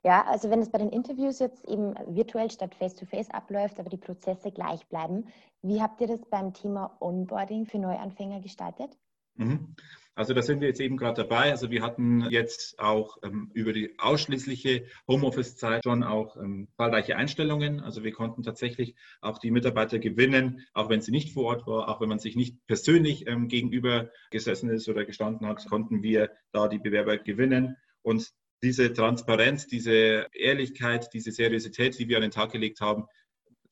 Ja, 0.04 0.24
also 0.26 0.50
wenn 0.50 0.62
es 0.62 0.70
bei 0.70 0.78
den 0.78 0.90
Interviews 0.90 1.40
jetzt 1.40 1.66
eben 1.66 1.96
virtuell 2.08 2.52
statt 2.52 2.76
face-to-face 2.76 3.30
-face 3.30 3.32
abläuft, 3.32 3.80
aber 3.80 3.90
die 3.90 3.98
Prozesse 3.98 4.52
gleich 4.52 4.86
bleiben, 4.88 5.28
wie 5.64 5.82
habt 5.82 6.00
ihr 6.02 6.08
das 6.08 6.24
beim 6.26 6.54
Thema 6.54 6.96
Onboarding 7.00 7.66
für 7.66 7.80
Neuanfänger 7.80 8.40
gestaltet? 8.42 8.96
Mhm. 9.36 9.76
Also 10.16 10.34
da 10.34 10.42
sind 10.42 10.62
wir 10.62 10.70
jetzt 10.70 10.80
eben 10.80 10.96
gerade 10.96 11.24
dabei. 11.24 11.52
Also 11.52 11.70
wir 11.70 11.82
hatten 11.82 12.22
jetzt 12.30 12.80
auch 12.80 13.18
ähm, 13.22 13.52
über 13.54 13.74
die 13.74 14.00
ausschließliche 14.00 14.86
Homeoffice-Zeit 15.10 15.84
schon 15.84 16.04
auch 16.04 16.38
ähm, 16.38 16.70
zahlreiche 16.78 17.18
Einstellungen. 17.18 17.82
Also 17.82 18.04
wir 18.04 18.14
konnten 18.14 18.42
tatsächlich 18.42 18.96
auch 19.20 19.40
die 19.40 19.52
Mitarbeiter 19.52 20.00
gewinnen, 20.00 20.66
auch 20.74 20.90
wenn 20.90 21.02
sie 21.02 21.12
nicht 21.12 21.34
vor 21.34 21.46
Ort 21.46 21.68
war, 21.68 21.90
auch 21.90 22.00
wenn 22.00 22.10
man 22.10 22.20
sich 22.20 22.38
nicht 22.38 22.66
persönlich 22.66 23.28
ähm, 23.28 23.50
gegenüber 23.50 24.10
gesessen 24.32 24.70
ist 24.70 24.88
oder 24.88 25.04
gestanden 25.04 25.48
hat, 25.48 25.66
konnten 25.68 26.02
wir 26.02 26.32
da 26.54 26.70
die 26.70 26.80
Bewerber 26.80 27.18
gewinnen. 27.18 27.76
Und 28.02 28.32
diese 28.64 28.94
Transparenz, 28.94 29.68
diese 29.68 30.28
Ehrlichkeit, 30.34 31.14
diese 31.14 31.32
Seriosität, 31.32 32.00
die 32.00 32.08
wir 32.08 32.16
an 32.18 32.24
den 32.24 32.32
Tag 32.32 32.52
gelegt 32.52 32.80
haben, 32.80 33.06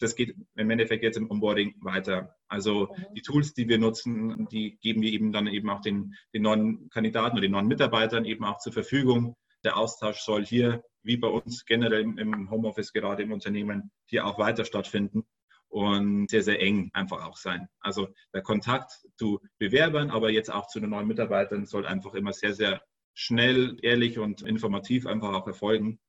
das 0.04 0.16
geht 0.16 0.36
im 0.56 0.70
Endeffekt 0.70 1.04
jetzt 1.04 1.18
im 1.18 1.32
Onboarding 1.32 1.76
weiter. 1.82 2.36
Also 2.48 2.94
mhm. 2.96 3.14
die 3.16 3.22
Tools, 3.22 3.54
die 3.54 3.68
wir 3.68 3.78
nutzen, 3.80 4.48
die 4.52 4.78
geben 4.82 5.02
wir 5.02 5.12
eben 5.12 5.32
dann 5.32 5.48
eben 5.48 5.70
auch 5.70 5.82
den, 5.82 6.14
den 6.34 6.44
neuen 6.44 6.90
Kandidaten 6.90 7.38
oder 7.38 7.42
den 7.42 7.52
neuen 7.52 7.68
Mitarbeitern 7.68 8.26
eben 8.26 8.44
auch 8.44 8.60
zur 8.60 8.74
Verfügung. 8.74 9.36
Der 9.64 9.78
Austausch 9.78 10.20
soll 10.20 10.46
hier, 10.46 10.84
wie 11.04 11.18
bei 11.18 11.28
uns 11.28 11.66
generell 11.66 12.02
im 12.02 12.52
Homeoffice 12.52 12.94
gerade 12.94 13.24
im 13.24 13.32
Unternehmen, 13.32 13.92
hier 14.06 14.28
auch 14.28 14.38
weiter 14.38 14.66
stattfinden 14.66 15.26
und 15.70 16.30
sehr, 16.30 16.44
sehr 16.44 16.62
eng 16.62 16.92
einfach 16.94 17.26
auch 17.26 17.38
sein. 17.38 17.68
Also 17.80 18.10
der 18.34 18.42
Kontakt 18.42 18.92
zu 19.18 19.40
Bewerbern, 19.58 20.12
aber 20.12 20.30
jetzt 20.30 20.52
auch 20.52 20.68
zu 20.68 20.80
den 20.80 20.92
neuen 20.92 21.08
Mitarbeitern 21.08 21.66
soll 21.66 21.86
einfach 21.86 22.14
immer 22.14 22.34
sehr, 22.34 22.54
sehr 22.54 22.82
schnell, 23.14 23.78
ehrlich 23.82 24.20
und 24.20 24.42
informativ 24.42 25.08
einfach 25.08 25.34
auch 25.34 25.48
erfolgen. 25.48 26.00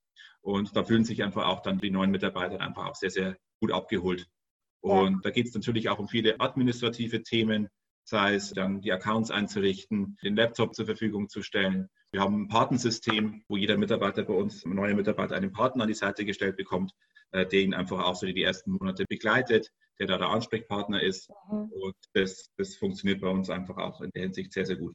Und 0.44 0.76
da 0.76 0.84
fühlen 0.84 1.04
sich 1.04 1.22
einfach 1.22 1.46
auch 1.46 1.60
dann 1.60 1.78
die 1.78 1.90
neuen 1.90 2.10
Mitarbeiter 2.10 2.60
einfach 2.60 2.86
auch 2.86 2.94
sehr, 2.94 3.10
sehr 3.10 3.36
gut 3.60 3.72
abgeholt. 3.72 4.28
Und 4.80 5.12
ja. 5.12 5.20
da 5.22 5.30
geht 5.30 5.46
es 5.46 5.54
natürlich 5.54 5.88
auch 5.88 5.98
um 5.98 6.06
viele 6.06 6.38
administrative 6.38 7.22
Themen, 7.22 7.68
sei 8.04 8.34
es 8.34 8.50
dann 8.50 8.82
die 8.82 8.92
Accounts 8.92 9.30
einzurichten, 9.30 10.18
den 10.22 10.36
Laptop 10.36 10.74
zur 10.74 10.84
Verfügung 10.84 11.30
zu 11.30 11.42
stellen. 11.42 11.88
Wir 12.12 12.20
haben 12.20 12.42
ein 12.42 12.48
Partensystem, 12.48 13.42
wo 13.48 13.56
jeder 13.56 13.78
Mitarbeiter 13.78 14.22
bei 14.22 14.34
uns, 14.34 14.66
ein 14.66 14.74
neuer 14.74 14.94
Mitarbeiter, 14.94 15.34
einen 15.34 15.52
Partner 15.52 15.84
an 15.84 15.88
die 15.88 15.94
Seite 15.94 16.26
gestellt 16.26 16.58
bekommt, 16.58 16.92
äh, 17.30 17.46
der 17.46 17.60
ihn 17.60 17.72
einfach 17.72 18.04
auch 18.04 18.14
so 18.14 18.26
die 18.26 18.42
ersten 18.42 18.72
Monate 18.72 19.06
begleitet, 19.08 19.70
der 19.98 20.08
da 20.08 20.18
der 20.18 20.28
Ansprechpartner 20.28 21.02
ist. 21.02 21.30
Mhm. 21.50 21.72
Und 21.72 21.96
das, 22.12 22.50
das 22.58 22.76
funktioniert 22.76 23.22
bei 23.22 23.28
uns 23.28 23.48
einfach 23.48 23.78
auch 23.78 24.02
in 24.02 24.10
der 24.14 24.24
Hinsicht 24.24 24.52
sehr, 24.52 24.66
sehr 24.66 24.76
gut. 24.76 24.94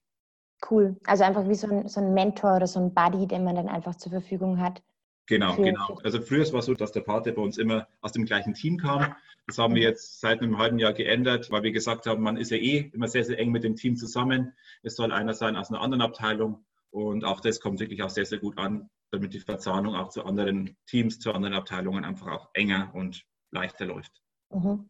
Cool. 0.69 0.95
Also 1.05 1.23
einfach 1.23 1.49
wie 1.49 1.55
so 1.55 1.67
ein, 1.67 1.87
so 1.87 2.01
ein 2.01 2.13
Mentor 2.13 2.57
oder 2.57 2.67
so 2.67 2.79
ein 2.79 2.93
Buddy, 2.93 3.25
den 3.25 3.43
man 3.43 3.55
dann 3.55 3.67
einfach 3.67 3.95
zur 3.95 4.11
Verfügung 4.11 4.59
hat, 4.59 4.83
Genau, 5.29 5.53
für, 5.53 5.61
genau. 5.61 5.99
Also 6.03 6.21
früher 6.21 6.51
war 6.51 6.59
es 6.59 6.65
so, 6.65 6.73
dass 6.73 6.91
der 6.91 7.01
Pate 7.01 7.31
bei 7.31 7.41
uns 7.41 7.59
immer 7.59 7.87
aus 8.01 8.11
dem 8.13 8.25
gleichen 8.25 8.55
Team 8.55 8.77
kam. 8.77 9.15
Das 9.45 9.59
haben 9.59 9.75
wir 9.75 9.83
jetzt 9.83 10.19
seit 10.19 10.41
einem 10.41 10.57
halben 10.57 10.79
Jahr 10.79 10.93
geändert, 10.93 11.51
weil 11.51 11.61
wir 11.61 11.71
gesagt 11.71 12.07
haben, 12.07 12.23
man 12.23 12.35
ist 12.35 12.49
ja 12.49 12.57
eh 12.57 12.89
immer 12.93 13.07
sehr, 13.07 13.23
sehr 13.23 13.37
eng 13.37 13.51
mit 13.51 13.63
dem 13.63 13.75
Team 13.75 13.95
zusammen. 13.95 14.53
Es 14.81 14.95
soll 14.95 15.11
einer 15.11 15.35
sein 15.35 15.55
aus 15.55 15.69
einer 15.69 15.81
anderen 15.81 16.01
Abteilung. 16.01 16.65
Und 16.89 17.25
auch 17.25 17.41
das 17.41 17.59
kommt 17.59 17.79
wirklich 17.79 18.01
auch 18.01 18.09
sehr, 18.09 18.25
sehr 18.25 18.39
gut 18.39 18.57
an, 18.57 18.89
damit 19.11 19.35
die 19.35 19.39
Verzahnung 19.39 19.95
auch 19.95 20.09
zu 20.09 20.25
anderen 20.25 20.75
Teams, 20.87 21.19
zu 21.19 21.31
anderen 21.31 21.53
Abteilungen 21.53 22.05
einfach 22.05 22.27
auch 22.27 22.49
enger 22.55 22.89
und 22.95 23.23
leichter 23.51 23.85
läuft. 23.85 24.23
Mhm. 24.51 24.89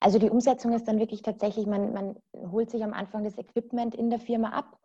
Also 0.00 0.18
die 0.18 0.30
Umsetzung 0.30 0.72
ist 0.72 0.88
dann 0.88 0.98
wirklich 0.98 1.22
tatsächlich, 1.22 1.66
man, 1.66 1.92
man 1.92 2.16
holt 2.34 2.70
sich 2.70 2.82
am 2.82 2.92
Anfang 2.92 3.22
das 3.22 3.38
Equipment 3.38 3.94
in 3.94 4.10
der 4.10 4.18
Firma 4.18 4.50
ab 4.50 4.80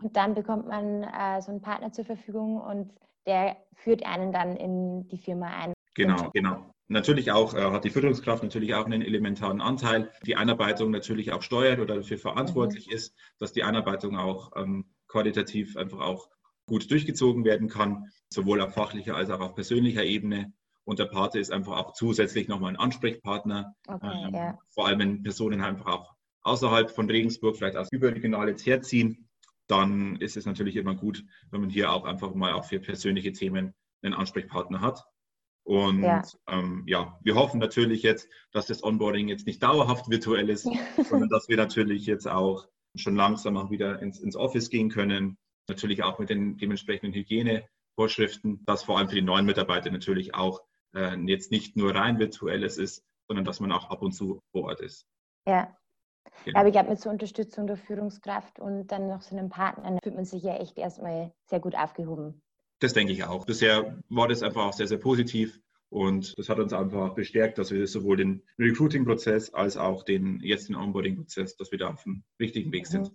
und 0.00 0.16
dann 0.16 0.34
bekommt 0.34 0.68
man 0.68 1.02
äh, 1.02 1.42
so 1.42 1.50
einen 1.50 1.60
Partner 1.60 1.90
zur 1.90 2.04
Verfügung 2.04 2.60
und 2.60 2.92
der 3.28 3.56
führt 3.74 4.04
einen 4.04 4.32
dann 4.32 4.56
in 4.56 5.06
die 5.08 5.18
Firma 5.18 5.46
ein. 5.46 5.72
Genau, 5.94 6.30
genau. 6.32 6.72
Natürlich 6.88 7.30
auch 7.32 7.54
äh, 7.54 7.70
hat 7.70 7.84
die 7.84 7.90
Führungskraft 7.90 8.42
natürlich 8.42 8.74
auch 8.74 8.86
einen 8.86 9.02
elementaren 9.02 9.60
Anteil, 9.60 10.10
die 10.24 10.36
Einarbeitung 10.36 10.90
natürlich 10.90 11.32
auch 11.32 11.42
steuert 11.42 11.80
oder 11.80 11.96
dafür 11.96 12.18
verantwortlich 12.18 12.86
mhm. 12.86 12.94
ist, 12.94 13.14
dass 13.38 13.52
die 13.52 13.62
Einarbeitung 13.62 14.16
auch 14.16 14.52
ähm, 14.56 14.86
qualitativ 15.06 15.76
einfach 15.76 16.00
auch 16.00 16.28
gut 16.66 16.90
durchgezogen 16.90 17.44
werden 17.44 17.68
kann, 17.68 18.10
sowohl 18.30 18.62
auf 18.62 18.72
fachlicher 18.72 19.16
als 19.16 19.30
auch 19.30 19.40
auf 19.40 19.54
persönlicher 19.54 20.04
Ebene. 20.04 20.52
Und 20.84 20.98
der 20.98 21.06
Pate 21.06 21.38
ist 21.38 21.52
einfach 21.52 21.76
auch 21.76 21.92
zusätzlich 21.92 22.48
nochmal 22.48 22.72
ein 22.72 22.80
Ansprechpartner, 22.80 23.74
okay, 23.86 24.24
ähm, 24.26 24.34
ja. 24.34 24.58
vor 24.70 24.86
allem 24.86 24.98
wenn 25.00 25.22
Personen 25.22 25.60
einfach 25.60 25.86
auch 25.86 26.14
außerhalb 26.42 26.90
von 26.90 27.10
Regensburg 27.10 27.56
vielleicht 27.56 27.76
aus 27.76 27.92
überregional 27.92 28.48
jetzt 28.48 28.64
herziehen, 28.64 29.27
dann 29.68 30.16
ist 30.16 30.36
es 30.36 30.46
natürlich 30.46 30.76
immer 30.76 30.94
gut, 30.94 31.24
wenn 31.50 31.60
man 31.60 31.70
hier 31.70 31.92
auch 31.92 32.04
einfach 32.04 32.34
mal 32.34 32.52
auch 32.52 32.64
für 32.64 32.80
persönliche 32.80 33.32
Themen 33.32 33.74
einen 34.02 34.14
Ansprechpartner 34.14 34.80
hat. 34.80 35.04
Und 35.64 36.02
ja. 36.02 36.22
Ähm, 36.48 36.84
ja, 36.86 37.18
wir 37.22 37.34
hoffen 37.34 37.60
natürlich 37.60 38.02
jetzt, 38.02 38.28
dass 38.52 38.66
das 38.66 38.82
Onboarding 38.82 39.28
jetzt 39.28 39.46
nicht 39.46 39.62
dauerhaft 39.62 40.08
virtuell 40.08 40.48
ist, 40.48 40.66
sondern 41.08 41.28
dass 41.28 41.48
wir 41.48 41.58
natürlich 41.58 42.06
jetzt 42.06 42.26
auch 42.26 42.66
schon 42.96 43.16
langsam 43.16 43.56
auch 43.58 43.70
wieder 43.70 44.00
ins, 44.00 44.18
ins 44.18 44.34
Office 44.34 44.70
gehen 44.70 44.88
können. 44.88 45.36
Natürlich 45.68 46.02
auch 46.02 46.18
mit 46.18 46.30
den 46.30 46.56
dementsprechenden 46.56 47.12
Hygienevorschriften, 47.12 48.64
dass 48.64 48.84
vor 48.84 48.96
allem 48.96 49.10
für 49.10 49.16
die 49.16 49.22
neuen 49.22 49.44
Mitarbeiter 49.44 49.90
natürlich 49.90 50.34
auch 50.34 50.62
äh, 50.94 51.16
jetzt 51.26 51.50
nicht 51.50 51.76
nur 51.76 51.94
rein 51.94 52.18
virtuelles 52.18 52.78
ist, 52.78 53.04
sondern 53.26 53.44
dass 53.44 53.60
man 53.60 53.70
auch 53.70 53.90
ab 53.90 54.00
und 54.00 54.12
zu 54.12 54.40
vor 54.52 54.64
Ort 54.64 54.80
ist. 54.80 55.06
Ja, 55.46 55.76
Genau. 56.44 56.58
Aber 56.58 56.68
ich 56.68 56.72
glaube, 56.72 56.90
mit 56.90 57.00
so 57.00 57.10
Unterstützung 57.10 57.66
der 57.66 57.76
Führungskraft 57.76 58.58
und 58.58 58.88
dann 58.88 59.08
noch 59.08 59.22
so 59.22 59.36
einem 59.36 59.48
Partner 59.48 59.98
fühlt 60.02 60.14
man 60.14 60.24
sich 60.24 60.42
ja 60.42 60.56
echt 60.56 60.78
erstmal 60.78 61.32
sehr 61.46 61.60
gut 61.60 61.74
aufgehoben. 61.74 62.40
Das 62.80 62.92
denke 62.92 63.12
ich 63.12 63.24
auch. 63.24 63.44
Bisher 63.44 63.98
war 64.08 64.28
das 64.28 64.42
einfach 64.42 64.66
auch 64.66 64.72
sehr, 64.72 64.86
sehr 64.86 64.98
positiv 64.98 65.60
und 65.90 66.38
das 66.38 66.48
hat 66.48 66.58
uns 66.58 66.72
einfach 66.72 67.14
bestärkt, 67.14 67.58
dass 67.58 67.70
wir 67.70 67.86
sowohl 67.86 68.18
den 68.18 68.42
Recruiting-Prozess 68.58 69.54
als 69.54 69.76
auch 69.76 70.02
den 70.04 70.40
jetzt 70.42 70.68
den 70.68 70.76
Onboarding-Prozess, 70.76 71.56
dass 71.56 71.72
wir 71.72 71.78
da 71.78 71.88
auf 71.88 72.02
dem 72.04 72.22
richtigen 72.38 72.70
Weg 72.72 72.86
sind. 72.86 73.10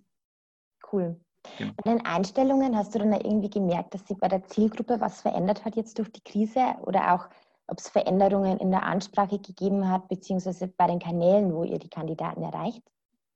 Cool. 0.92 1.20
Genau. 1.58 1.74
Bei 1.78 1.92
den 1.92 2.06
Einstellungen 2.06 2.76
hast 2.76 2.96
du 2.96 3.00
dann 3.00 3.12
irgendwie 3.14 3.50
gemerkt, 3.50 3.94
dass 3.94 4.08
sich 4.08 4.18
bei 4.18 4.28
der 4.28 4.44
Zielgruppe 4.44 5.00
was 5.02 5.22
verändert 5.22 5.66
hat 5.66 5.76
jetzt 5.76 6.00
durch 6.00 6.12
die 6.12 6.24
Krise 6.24 6.76
oder 6.82 7.14
auch 7.14 7.30
ob 7.68 7.80
es 7.80 7.90
Veränderungen 7.90 8.58
in 8.60 8.72
der 8.72 8.84
Ansprache 8.84 9.40
gegeben 9.40 9.90
hat, 9.90 10.08
beziehungsweise 10.08 10.68
bei 10.68 10.88
den 10.88 11.00
Kanälen, 11.00 11.54
wo 11.54 11.64
ihr 11.64 11.80
die 11.80 11.90
Kandidaten 11.90 12.44
erreicht? 12.44 12.84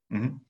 Mhm. 0.09 0.41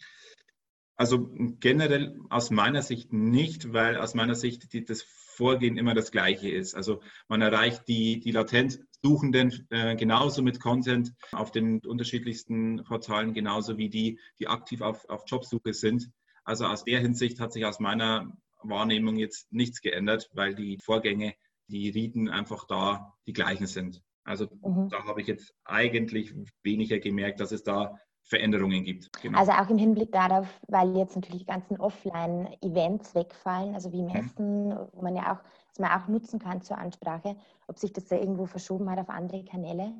Also 0.96 1.30
generell 1.60 2.20
aus 2.30 2.50
meiner 2.50 2.82
Sicht 2.82 3.14
nicht, 3.14 3.72
weil 3.72 3.98
aus 3.98 4.16
meiner 4.16 4.34
Sicht 4.34 4.74
die, 4.74 4.84
das 4.84 5.04
Vorgehen 5.04 5.78
immer 5.78 5.94
das 5.94 6.12
gleiche 6.12 6.50
ist. 6.50 6.74
Also 6.74 7.02
man 7.28 7.44
erreicht 7.44 7.88
die, 7.88 8.20
die 8.20 8.32
Latenzsuchenden 8.32 9.68
äh, 9.70 9.96
genauso 9.96 10.42
mit 10.42 10.60
Content 10.60 11.14
auf 11.32 11.52
den 11.52 11.86
unterschiedlichsten 11.86 12.84
Portalen, 12.84 13.36
genauso 13.36 13.78
wie 13.78 13.90
die, 13.90 14.20
die 14.40 14.48
aktiv 14.48 14.82
auf, 14.82 15.08
auf 15.08 15.24
Jobsuche 15.28 15.74
sind. 15.74 16.10
Also 16.44 16.66
aus 16.66 16.84
der 16.86 17.00
Hinsicht 17.00 17.40
hat 17.40 17.54
sich 17.54 17.66
aus 17.66 17.80
meiner 17.80 18.36
Wahrnehmung 18.64 19.18
jetzt 19.18 19.54
nichts 19.54 19.82
geändert, 19.82 20.30
weil 20.34 20.56
die 20.56 20.80
Vorgänge, 20.84 21.36
die 21.68 21.90
Riten 21.90 22.30
einfach 22.30 22.66
da 22.66 23.14
die 23.28 23.34
gleichen 23.34 23.68
sind. 23.68 24.02
Also 24.24 24.48
mhm. 24.62 24.90
da 24.90 25.06
habe 25.06 25.22
ich 25.22 25.28
jetzt 25.28 25.54
eigentlich 25.64 26.34
weniger 26.64 26.98
gemerkt, 26.98 27.40
dass 27.40 27.52
es 27.52 27.62
da 27.62 28.00
Veränderungen 28.28 28.84
gibt. 28.84 29.12
Genau. 29.22 29.40
Also 29.40 29.54
auch 29.54 29.70
im 29.70 29.78
Hinblick 29.78 30.12
darauf, 30.12 30.48
weil 30.68 30.96
jetzt 30.98 31.16
natürlich 31.16 31.42
die 31.42 31.48
ganzen 31.48 31.80
Offline-Events 31.80 33.16
wegfallen, 33.16 33.74
also 33.74 33.92
wie 33.94 34.02
mhm. 34.02 34.12
Messen, 34.12 34.70
mhm. 34.70 34.78
wo 34.92 35.02
man 35.02 35.16
ja 35.16 35.34
auch, 35.34 35.44
das 35.70 35.80
man 35.80 35.92
auch 35.92 36.08
nutzen 36.08 36.40
kann 36.40 36.62
zur 36.62 36.78
Ansprache, 36.78 37.38
ob 37.68 37.80
sich 37.80 37.94
das 37.94 38.06
da 38.06 38.18
irgendwo 38.18 38.46
verschoben 38.46 38.90
hat 38.90 39.00
auf 39.00 39.10
andere 39.10 39.46
Kanäle? 39.46 39.94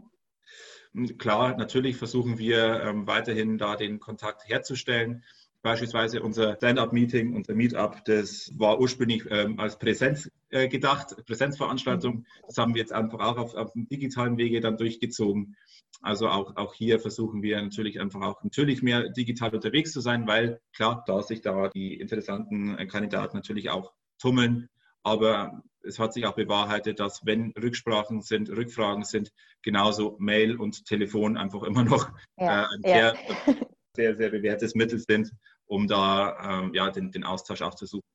Hm, 0.94 1.18
klar, 1.18 1.56
natürlich 1.58 1.96
versuchen 1.96 2.38
wir 2.38 2.82
ähm, 2.84 3.08
weiterhin 3.08 3.58
da 3.58 3.78
den 3.78 4.00
Kontakt 4.00 4.48
herzustellen. 4.48 5.24
Beispielsweise 5.62 6.22
unser 6.22 6.56
Stand-up-Meeting, 6.56 7.34
unser 7.34 7.56
Meetup, 7.56 8.04
das 8.06 8.52
war 8.58 8.80
ursprünglich 8.80 9.24
ähm, 9.30 9.60
als 9.60 9.80
Präsenz 9.80 10.30
äh, 10.50 10.68
gedacht, 10.68 11.16
Präsenzveranstaltung. 11.26 12.26
Das 12.46 12.58
haben 12.58 12.74
wir 12.74 12.82
jetzt 12.82 12.94
einfach 12.94 13.20
auch 13.20 13.38
auf, 13.38 13.56
auf 13.56 13.74
dem 13.74 13.88
digitalen 13.88 14.38
Wege 14.38 14.62
dann 14.62 14.78
durchgezogen. 14.78 15.58
Also 16.02 16.30
auch, 16.30 16.56
auch 16.56 16.74
hier 16.74 17.00
versuchen 17.00 17.42
wir 17.42 17.62
natürlich 17.62 18.00
einfach 18.00 18.22
auch 18.22 18.44
natürlich 18.44 18.82
mehr 18.82 19.10
digital 19.10 19.54
unterwegs 19.54 19.92
zu 19.92 20.00
sein, 20.00 20.28
weil 20.28 20.62
klar, 20.74 21.04
da 21.08 21.22
sich 21.22 21.42
da 21.42 21.70
die 21.70 22.00
interessanten 22.00 22.78
äh, 22.78 22.86
Kandidaten 22.86 23.36
natürlich 23.36 23.70
auch 23.70 23.94
tummeln. 24.20 24.70
Aber 25.04 25.64
es 25.84 26.00
hat 26.00 26.14
sich 26.14 26.26
auch 26.26 26.36
bewahrheitet, 26.36 27.00
dass 27.00 27.26
wenn 27.26 27.52
Rücksprachen 27.52 28.22
sind, 28.22 28.50
Rückfragen 28.50 29.04
sind, 29.04 29.32
genauso 29.62 30.16
Mail 30.20 30.58
und 30.58 30.86
Telefon 30.86 31.38
einfach 31.38 31.64
immer 31.64 31.84
noch 31.84 32.10
ja, 32.38 32.64
äh, 32.64 32.68
ein 32.68 32.82
ja. 32.84 32.90
sehr, 32.92 33.16
sehr, 33.96 34.16
sehr 34.16 34.30
bewährtes 34.30 34.76
Mittel 34.76 35.00
sind, 35.00 35.32
um 35.66 35.88
da 35.88 36.62
ähm, 36.62 36.74
ja, 36.74 36.90
den, 36.90 37.12
den 37.12 37.24
Austausch 37.24 37.62
auch 37.62 37.76
zu 37.76 37.86
suchen. 37.86 38.08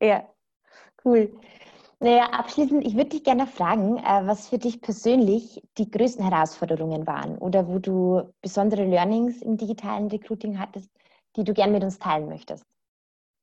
Ja, 0.00 0.28
cool. 1.04 1.32
Naja, 2.00 2.30
abschließend, 2.30 2.84
ich 2.84 2.96
würde 2.96 3.10
dich 3.10 3.22
gerne 3.22 3.46
fragen, 3.46 3.98
äh, 3.98 4.26
was 4.26 4.48
für 4.48 4.58
dich 4.58 4.80
persönlich 4.80 5.62
die 5.78 5.88
größten 5.88 6.28
Herausforderungen 6.28 7.06
waren 7.06 7.38
oder 7.38 7.68
wo 7.68 7.78
du 7.78 8.32
besondere 8.40 8.84
Learnings 8.84 9.40
im 9.40 9.56
digitalen 9.56 10.08
Recruiting 10.08 10.58
hattest, 10.58 10.90
die 11.36 11.44
du 11.44 11.54
gerne 11.54 11.72
mit 11.72 11.84
uns 11.84 12.00
teilen 12.00 12.28
möchtest. 12.28 12.64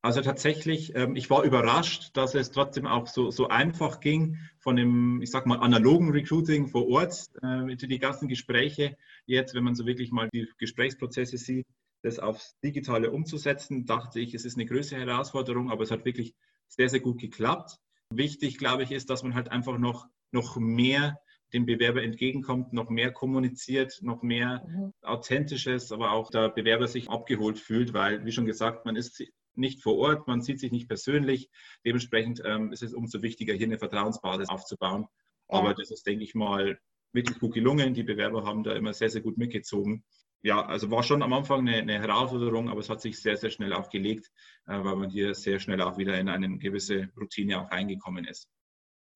Also 0.02 0.22
tatsächlich, 0.22 0.96
ähm, 0.96 1.16
ich 1.16 1.30
war 1.30 1.44
überrascht, 1.44 2.12
dass 2.16 2.34
es 2.34 2.52
trotzdem 2.52 2.86
auch 2.86 3.08
so, 3.08 3.32
so 3.32 3.50
einfach 3.50 4.00
ging 4.00 4.38
von 4.58 4.78
dem, 4.78 5.22
ich 5.22 5.30
sag 5.30 5.46
mal, 5.46 5.60
analogen 5.60 6.12
Recruiting 6.12 6.68
vor 6.68 6.88
Ort, 6.88 7.30
äh, 7.42 7.76
die 7.76 8.00
ganzen 8.00 8.30
Gespräche 8.30 8.98
jetzt, 9.26 9.56
wenn 9.56 9.64
man 9.64 9.76
so 9.76 9.86
wirklich 9.86 10.12
mal 10.12 10.30
die 10.34 10.48
Gesprächsprozesse 10.58 11.38
sieht, 11.38 11.68
das 12.02 12.20
aufs 12.20 12.58
Digitale 12.64 13.12
umzusetzen, 13.12 13.86
dachte 13.86 14.22
ich, 14.22 14.34
es 14.34 14.46
ist 14.46 14.58
eine 14.58 14.66
größere 14.66 15.02
Herausforderung, 15.02 15.70
aber 15.70 15.84
es 15.84 15.92
hat 15.92 16.06
wirklich 16.06 16.34
sehr, 16.70 16.90
sehr 16.90 17.02
gut 17.02 17.20
geklappt. 17.20 17.78
Wichtig, 18.12 18.58
glaube 18.58 18.84
ich, 18.84 18.92
ist, 18.92 19.10
dass 19.10 19.24
man 19.24 19.36
halt 19.36 19.50
einfach 19.50 19.78
noch, 19.78 20.08
noch 20.32 20.58
mehr 20.58 21.20
dem 21.54 21.66
Bewerber 21.66 22.04
entgegenkommt, 22.04 22.74
noch 22.74 22.90
mehr 22.90 23.12
kommuniziert, 23.12 24.00
noch 24.02 24.22
mehr 24.22 24.66
mhm. 24.68 24.94
authentisches, 25.02 25.92
aber 25.92 26.12
auch 26.12 26.30
der 26.30 26.50
Bewerber 26.50 26.88
sich 26.88 27.10
abgeholt 27.10 27.60
fühlt, 27.60 27.94
weil, 27.94 28.24
wie 28.24 28.32
schon 28.32 28.46
gesagt, 28.46 28.86
man 28.86 28.96
ist 28.96 29.24
nicht 29.56 29.82
vor 29.82 29.98
Ort, 29.98 30.28
man 30.28 30.42
sieht 30.42 30.60
sich 30.60 30.72
nicht 30.72 30.88
persönlich. 30.88 31.50
Dementsprechend 31.86 32.42
ähm, 32.46 32.72
ist 32.72 32.84
es 32.84 32.94
umso 32.94 33.22
wichtiger, 33.22 33.54
hier 33.54 33.66
eine 33.66 33.80
Vertrauensbasis 33.80 34.50
aufzubauen. 34.50 35.08
Ja. 35.50 35.60
Aber 35.60 35.74
das 35.74 35.92
ist, 35.92 36.06
denke 36.06 36.24
ich 36.24 36.36
mal, 36.36 36.80
wirklich 37.14 37.40
gut 37.40 37.56
gelungen. 37.56 37.96
Die 37.96 38.04
Bewerber 38.04 38.46
haben 38.46 38.64
da 38.64 38.74
immer 38.74 38.94
sehr, 38.94 39.10
sehr 39.10 39.22
gut 39.22 39.38
mitgezogen 39.38 40.04
ja, 40.42 40.66
also 40.66 40.90
war 40.90 41.04
schon 41.04 41.22
am 41.22 41.34
Anfang 41.34 41.68
eine, 41.68 41.78
eine, 41.78 42.00
Herausforderung, 42.00 42.70
aber 42.70 42.80
es 42.80 42.90
hat 42.90 43.02
sich 43.02 43.22
sehr, 43.22 43.38
sehr 43.38 43.50
schnell 43.50 43.74
auch 43.74 43.90
gelegt, 43.90 44.32
äh, 44.68 44.84
weil 44.84 44.96
man 44.96 45.10
hier 45.10 45.36
sehr 45.36 45.60
schnell 45.60 45.82
auch 45.82 45.98
wieder 45.98 46.18
in 46.18 46.30
eine 46.30 46.58
gewisse 46.58 47.10
Routine 47.20 47.62
auch 47.62 47.72
reingekommen 47.72 48.26
ist. 48.26 48.48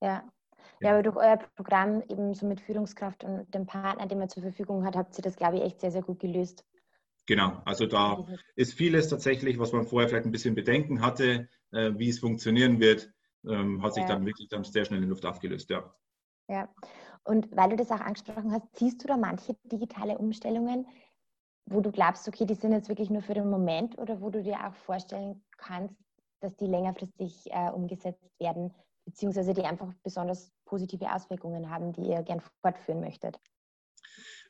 Ja. 0.02 0.28
Ja, 0.82 0.92
aber 0.92 1.04
durch 1.04 1.16
euer 1.16 1.38
Programm 1.56 2.04
eben 2.10 2.34
so 2.34 2.46
mit 2.46 2.60
Führungskraft 2.60 3.24
und 3.24 3.54
dem 3.54 3.66
Partner, 3.66 4.06
den 4.06 4.20
man 4.20 4.28
zur 4.28 4.44
Verfügung 4.44 4.86
hat, 4.86 4.98
habt 4.98 5.18
ihr 5.18 5.22
das, 5.22 5.38
glaube 5.38 5.58
ich, 5.58 5.64
echt 5.64 5.80
sehr, 5.80 5.92
sehr 5.92 6.02
gut 6.02 6.20
gelöst. 6.20 6.66
Genau, 7.26 7.62
also 7.64 7.86
da 7.86 8.26
ist 8.56 8.74
vieles 8.74 9.08
tatsächlich, 9.08 9.58
was 9.60 9.72
man 9.72 9.86
vorher 9.86 10.10
vielleicht 10.10 10.26
ein 10.26 10.32
bisschen 10.32 10.56
Bedenken 10.56 11.02
hatte, 11.02 11.48
äh, 11.72 11.92
wie 11.96 12.10
es 12.10 12.20
funktionieren 12.20 12.82
wird, 12.82 13.14
ähm, 13.48 13.82
hat 13.82 13.94
sich 13.94 14.04
ja. 14.04 14.10
dann 14.10 14.26
wirklich 14.26 14.50
dann 14.50 14.66
sehr 14.66 14.84
schnell 14.84 15.02
in 15.02 15.10
Luft 15.10 15.26
aufgelöst, 15.26 15.70
ja. 15.70 15.94
Ja, 16.50 16.68
und 17.24 17.56
weil 17.56 17.70
du 17.70 17.76
das 17.78 17.92
auch 17.92 18.02
angesprochen 18.02 18.52
hast, 18.52 18.68
siehst 18.76 19.02
du 19.02 19.08
da 19.08 19.16
manche 19.16 19.56
digitale 19.64 20.18
Umstellungen, 20.18 20.86
wo 21.66 21.82
du 21.82 21.92
glaubst, 21.92 22.28
okay, 22.28 22.46
die 22.46 22.56
sind 22.56 22.72
jetzt 22.72 22.90
wirklich 22.90 23.10
nur 23.10 23.22
für 23.22 23.34
den 23.34 23.50
Moment 23.50 23.98
oder 23.98 24.22
wo 24.22 24.30
du 24.30 24.44
dir 24.44 24.66
auch 24.66 24.76
vorstellen 24.76 25.44
kannst, 25.58 25.96
dass 26.42 26.56
die 26.58 26.68
längerfristig 26.68 27.50
äh, 27.52 27.70
umgesetzt 27.70 28.24
werden, 28.40 28.74
beziehungsweise 29.06 29.54
die 29.54 29.64
einfach 29.64 29.94
besonders 30.04 30.52
positive 30.66 31.14
Auswirkungen 31.14 31.70
haben, 31.70 31.94
die 31.94 32.10
ihr 32.10 32.22
gern 32.24 32.42
fortführen 32.62 33.00
möchtet? 33.00 33.40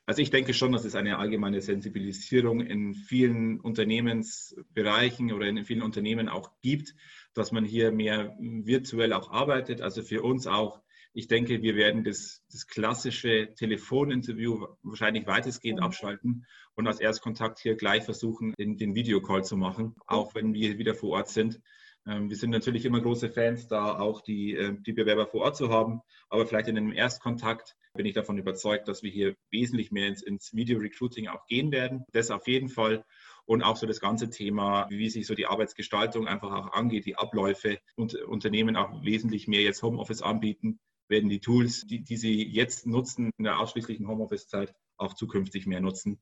Also 0.06 0.20
ich 0.20 0.30
denke 0.30 0.52
schon, 0.52 0.72
dass 0.72 0.84
es 0.84 0.96
eine 0.96 1.18
allgemeine 1.18 1.62
Sensibilisierung 1.62 2.60
in 2.60 2.94
vielen 2.94 3.58
Unternehmensbereichen 3.60 5.32
oder 5.32 5.46
in 5.46 5.64
vielen 5.64 5.82
Unternehmen 5.82 6.28
auch 6.28 6.50
gibt, 6.60 6.94
dass 7.32 7.52
man 7.52 7.64
hier 7.64 7.90
mehr 7.90 8.36
virtuell 8.38 9.14
auch 9.14 9.30
arbeitet. 9.30 9.80
Also 9.80 10.02
für 10.02 10.22
uns 10.22 10.46
auch 10.46 10.82
ich 11.14 11.28
denke, 11.28 11.62
wir 11.62 11.76
werden 11.76 12.02
das, 12.02 12.42
das 12.50 12.66
klassische 12.66 13.54
Telefoninterview 13.54 14.66
wahrscheinlich 14.82 15.26
weitestgehend 15.26 15.78
mhm. 15.78 15.86
abschalten 15.86 16.46
und 16.74 16.88
als 16.88 17.00
Erstkontakt 17.00 17.60
hier 17.60 17.76
gleich 17.76 18.04
versuchen, 18.04 18.52
den, 18.58 18.76
den 18.76 18.96
Videocall 18.96 19.44
zu 19.44 19.56
machen, 19.56 19.94
auch 20.06 20.34
wenn 20.34 20.52
wir 20.52 20.76
wieder 20.76 20.94
vor 20.94 21.10
Ort 21.10 21.28
sind. 21.28 21.60
Ähm, 22.04 22.28
wir 22.28 22.36
sind 22.36 22.50
natürlich 22.50 22.84
immer 22.84 23.00
große 23.00 23.30
Fans, 23.30 23.68
da 23.68 23.96
auch 23.98 24.22
die, 24.22 24.54
äh, 24.54 24.76
die 24.84 24.92
Bewerber 24.92 25.28
vor 25.28 25.42
Ort 25.42 25.56
zu 25.56 25.70
haben. 25.70 26.00
Aber 26.28 26.46
vielleicht 26.46 26.68
in 26.68 26.76
einem 26.76 26.92
Erstkontakt 26.92 27.76
bin 27.94 28.06
ich 28.06 28.14
davon 28.14 28.36
überzeugt, 28.36 28.88
dass 28.88 29.04
wir 29.04 29.10
hier 29.10 29.36
wesentlich 29.52 29.92
mehr 29.92 30.08
ins, 30.08 30.20
ins 30.20 30.52
Video-Recruiting 30.52 31.28
auch 31.28 31.46
gehen 31.46 31.70
werden. 31.70 32.04
Das 32.12 32.32
auf 32.32 32.48
jeden 32.48 32.68
Fall. 32.68 33.04
Und 33.46 33.62
auch 33.62 33.76
so 33.76 33.86
das 33.86 34.00
ganze 34.00 34.30
Thema, 34.30 34.88
wie 34.90 35.08
sich 35.10 35.28
so 35.28 35.34
die 35.34 35.46
Arbeitsgestaltung 35.46 36.26
einfach 36.26 36.50
auch 36.50 36.72
angeht, 36.72 37.06
die 37.06 37.16
Abläufe 37.16 37.78
und 37.94 38.14
Unternehmen 38.14 38.74
auch 38.74 39.04
wesentlich 39.04 39.46
mehr 39.46 39.62
jetzt 39.62 39.82
Homeoffice 39.82 40.22
anbieten 40.22 40.80
werden 41.08 41.28
die 41.28 41.40
Tools, 41.40 41.86
die, 41.86 42.02
die 42.02 42.16
sie 42.16 42.42
jetzt 42.42 42.86
nutzen 42.86 43.30
in 43.36 43.44
der 43.44 43.58
ausschließlichen 43.58 44.06
Homeoffice-Zeit, 44.08 44.74
auch 44.96 45.14
zukünftig 45.14 45.66
mehr 45.66 45.80
nutzen. 45.80 46.20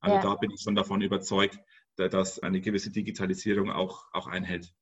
Also 0.00 0.16
ja. 0.16 0.22
da 0.22 0.34
bin 0.34 0.50
ich 0.50 0.62
schon 0.62 0.74
davon 0.74 1.00
überzeugt, 1.00 1.58
dass 1.96 2.40
eine 2.40 2.60
gewisse 2.60 2.90
Digitalisierung 2.90 3.70
auch, 3.70 4.06
auch 4.12 4.26
einhält. 4.26 4.72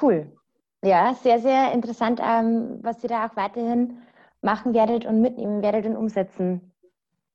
Cool. 0.00 0.36
Ja, 0.82 1.14
sehr, 1.14 1.40
sehr 1.40 1.72
interessant, 1.72 2.20
ähm, 2.22 2.78
was 2.82 3.02
ihr 3.02 3.08
da 3.08 3.26
auch 3.26 3.36
weiterhin 3.36 3.98
machen 4.40 4.74
werdet 4.74 5.04
und 5.04 5.20
mitnehmen 5.20 5.62
werdet 5.62 5.86
und 5.86 5.96
umsetzen. 5.96 6.72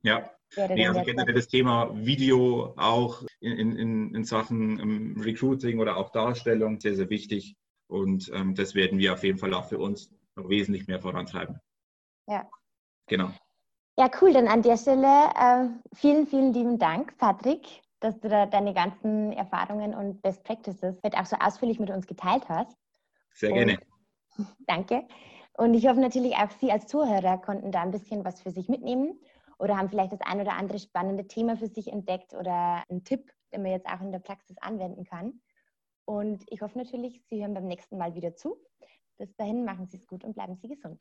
Ja, 0.01 0.29
Nee, 0.55 0.87
also 0.87 1.01
generell 1.03 1.33
das 1.33 1.47
Thema 1.47 1.91
Video 1.93 2.73
auch 2.77 3.23
in, 3.41 3.75
in, 3.75 4.15
in 4.15 4.23
Sachen 4.23 4.79
ähm, 4.79 5.21
Recruiting 5.21 5.79
oder 5.79 5.97
auch 5.97 6.11
Darstellung 6.11 6.79
sehr, 6.79 6.95
sehr 6.95 7.09
wichtig. 7.09 7.57
Und 7.87 8.31
ähm, 8.33 8.55
das 8.55 8.73
werden 8.73 8.97
wir 8.99 9.13
auf 9.13 9.23
jeden 9.23 9.37
Fall 9.37 9.53
auch 9.53 9.67
für 9.67 9.79
uns 9.79 10.11
noch 10.35 10.49
wesentlich 10.49 10.87
mehr 10.87 10.99
vorantreiben. 10.99 11.59
Ja. 12.27 12.49
Genau. 13.07 13.31
Ja, 13.97 14.09
cool. 14.21 14.33
Dann 14.33 14.47
an 14.47 14.61
der 14.61 14.77
Stelle 14.77 15.29
äh, 15.35 15.95
vielen, 15.95 16.27
vielen 16.27 16.53
lieben 16.53 16.77
Dank, 16.77 17.17
Patrick, 17.17 17.81
dass 18.01 18.19
du 18.19 18.27
da 18.27 18.45
deine 18.45 18.73
ganzen 18.73 19.31
Erfahrungen 19.31 19.93
und 19.95 20.21
Best 20.21 20.43
Practices 20.43 20.99
heute 21.03 21.17
auch 21.17 21.25
so 21.25 21.37
ausführlich 21.37 21.79
mit 21.79 21.89
uns 21.89 22.05
geteilt 22.05 22.47
hast. 22.49 22.75
Sehr 23.33 23.51
gerne. 23.51 23.77
Und, 24.37 24.47
danke. 24.67 25.07
Und 25.53 25.73
ich 25.73 25.87
hoffe 25.87 26.01
natürlich 26.01 26.35
auch 26.35 26.51
Sie 26.51 26.71
als 26.71 26.87
Zuhörer 26.87 27.37
konnten 27.37 27.71
da 27.71 27.81
ein 27.81 27.91
bisschen 27.91 28.25
was 28.25 28.41
für 28.41 28.51
sich 28.51 28.67
mitnehmen 28.67 29.17
oder 29.57 29.77
haben 29.77 29.89
vielleicht 29.89 30.11
das 30.11 30.21
ein 30.21 30.41
oder 30.41 30.53
andere 30.53 30.79
spannende 30.79 31.27
Thema 31.27 31.55
für 31.55 31.67
sich 31.67 31.87
entdeckt 31.87 32.33
oder 32.33 32.83
einen 32.89 33.05
Tipp, 33.05 33.31
den 33.53 33.61
man 33.61 33.71
jetzt 33.71 33.87
auch 33.87 34.01
in 34.01 34.11
der 34.11 34.19
Praxis 34.19 34.57
anwenden 34.57 35.05
kann. 35.05 35.41
Und 36.03 36.43
ich 36.47 36.61
hoffe 36.61 36.77
natürlich, 36.77 37.23
Sie 37.29 37.41
hören 37.41 37.53
beim 37.53 37.67
nächsten 37.67 37.97
Mal 37.97 38.13
wieder 38.13 38.35
zu. 38.35 38.57
Bis 39.17 39.35
dahin 39.35 39.65
machen 39.65 39.87
Sie 39.87 39.97
es 39.97 40.07
gut 40.07 40.23
und 40.23 40.33
bleiben 40.33 40.55
Sie 40.55 40.67
gesund. 40.67 40.99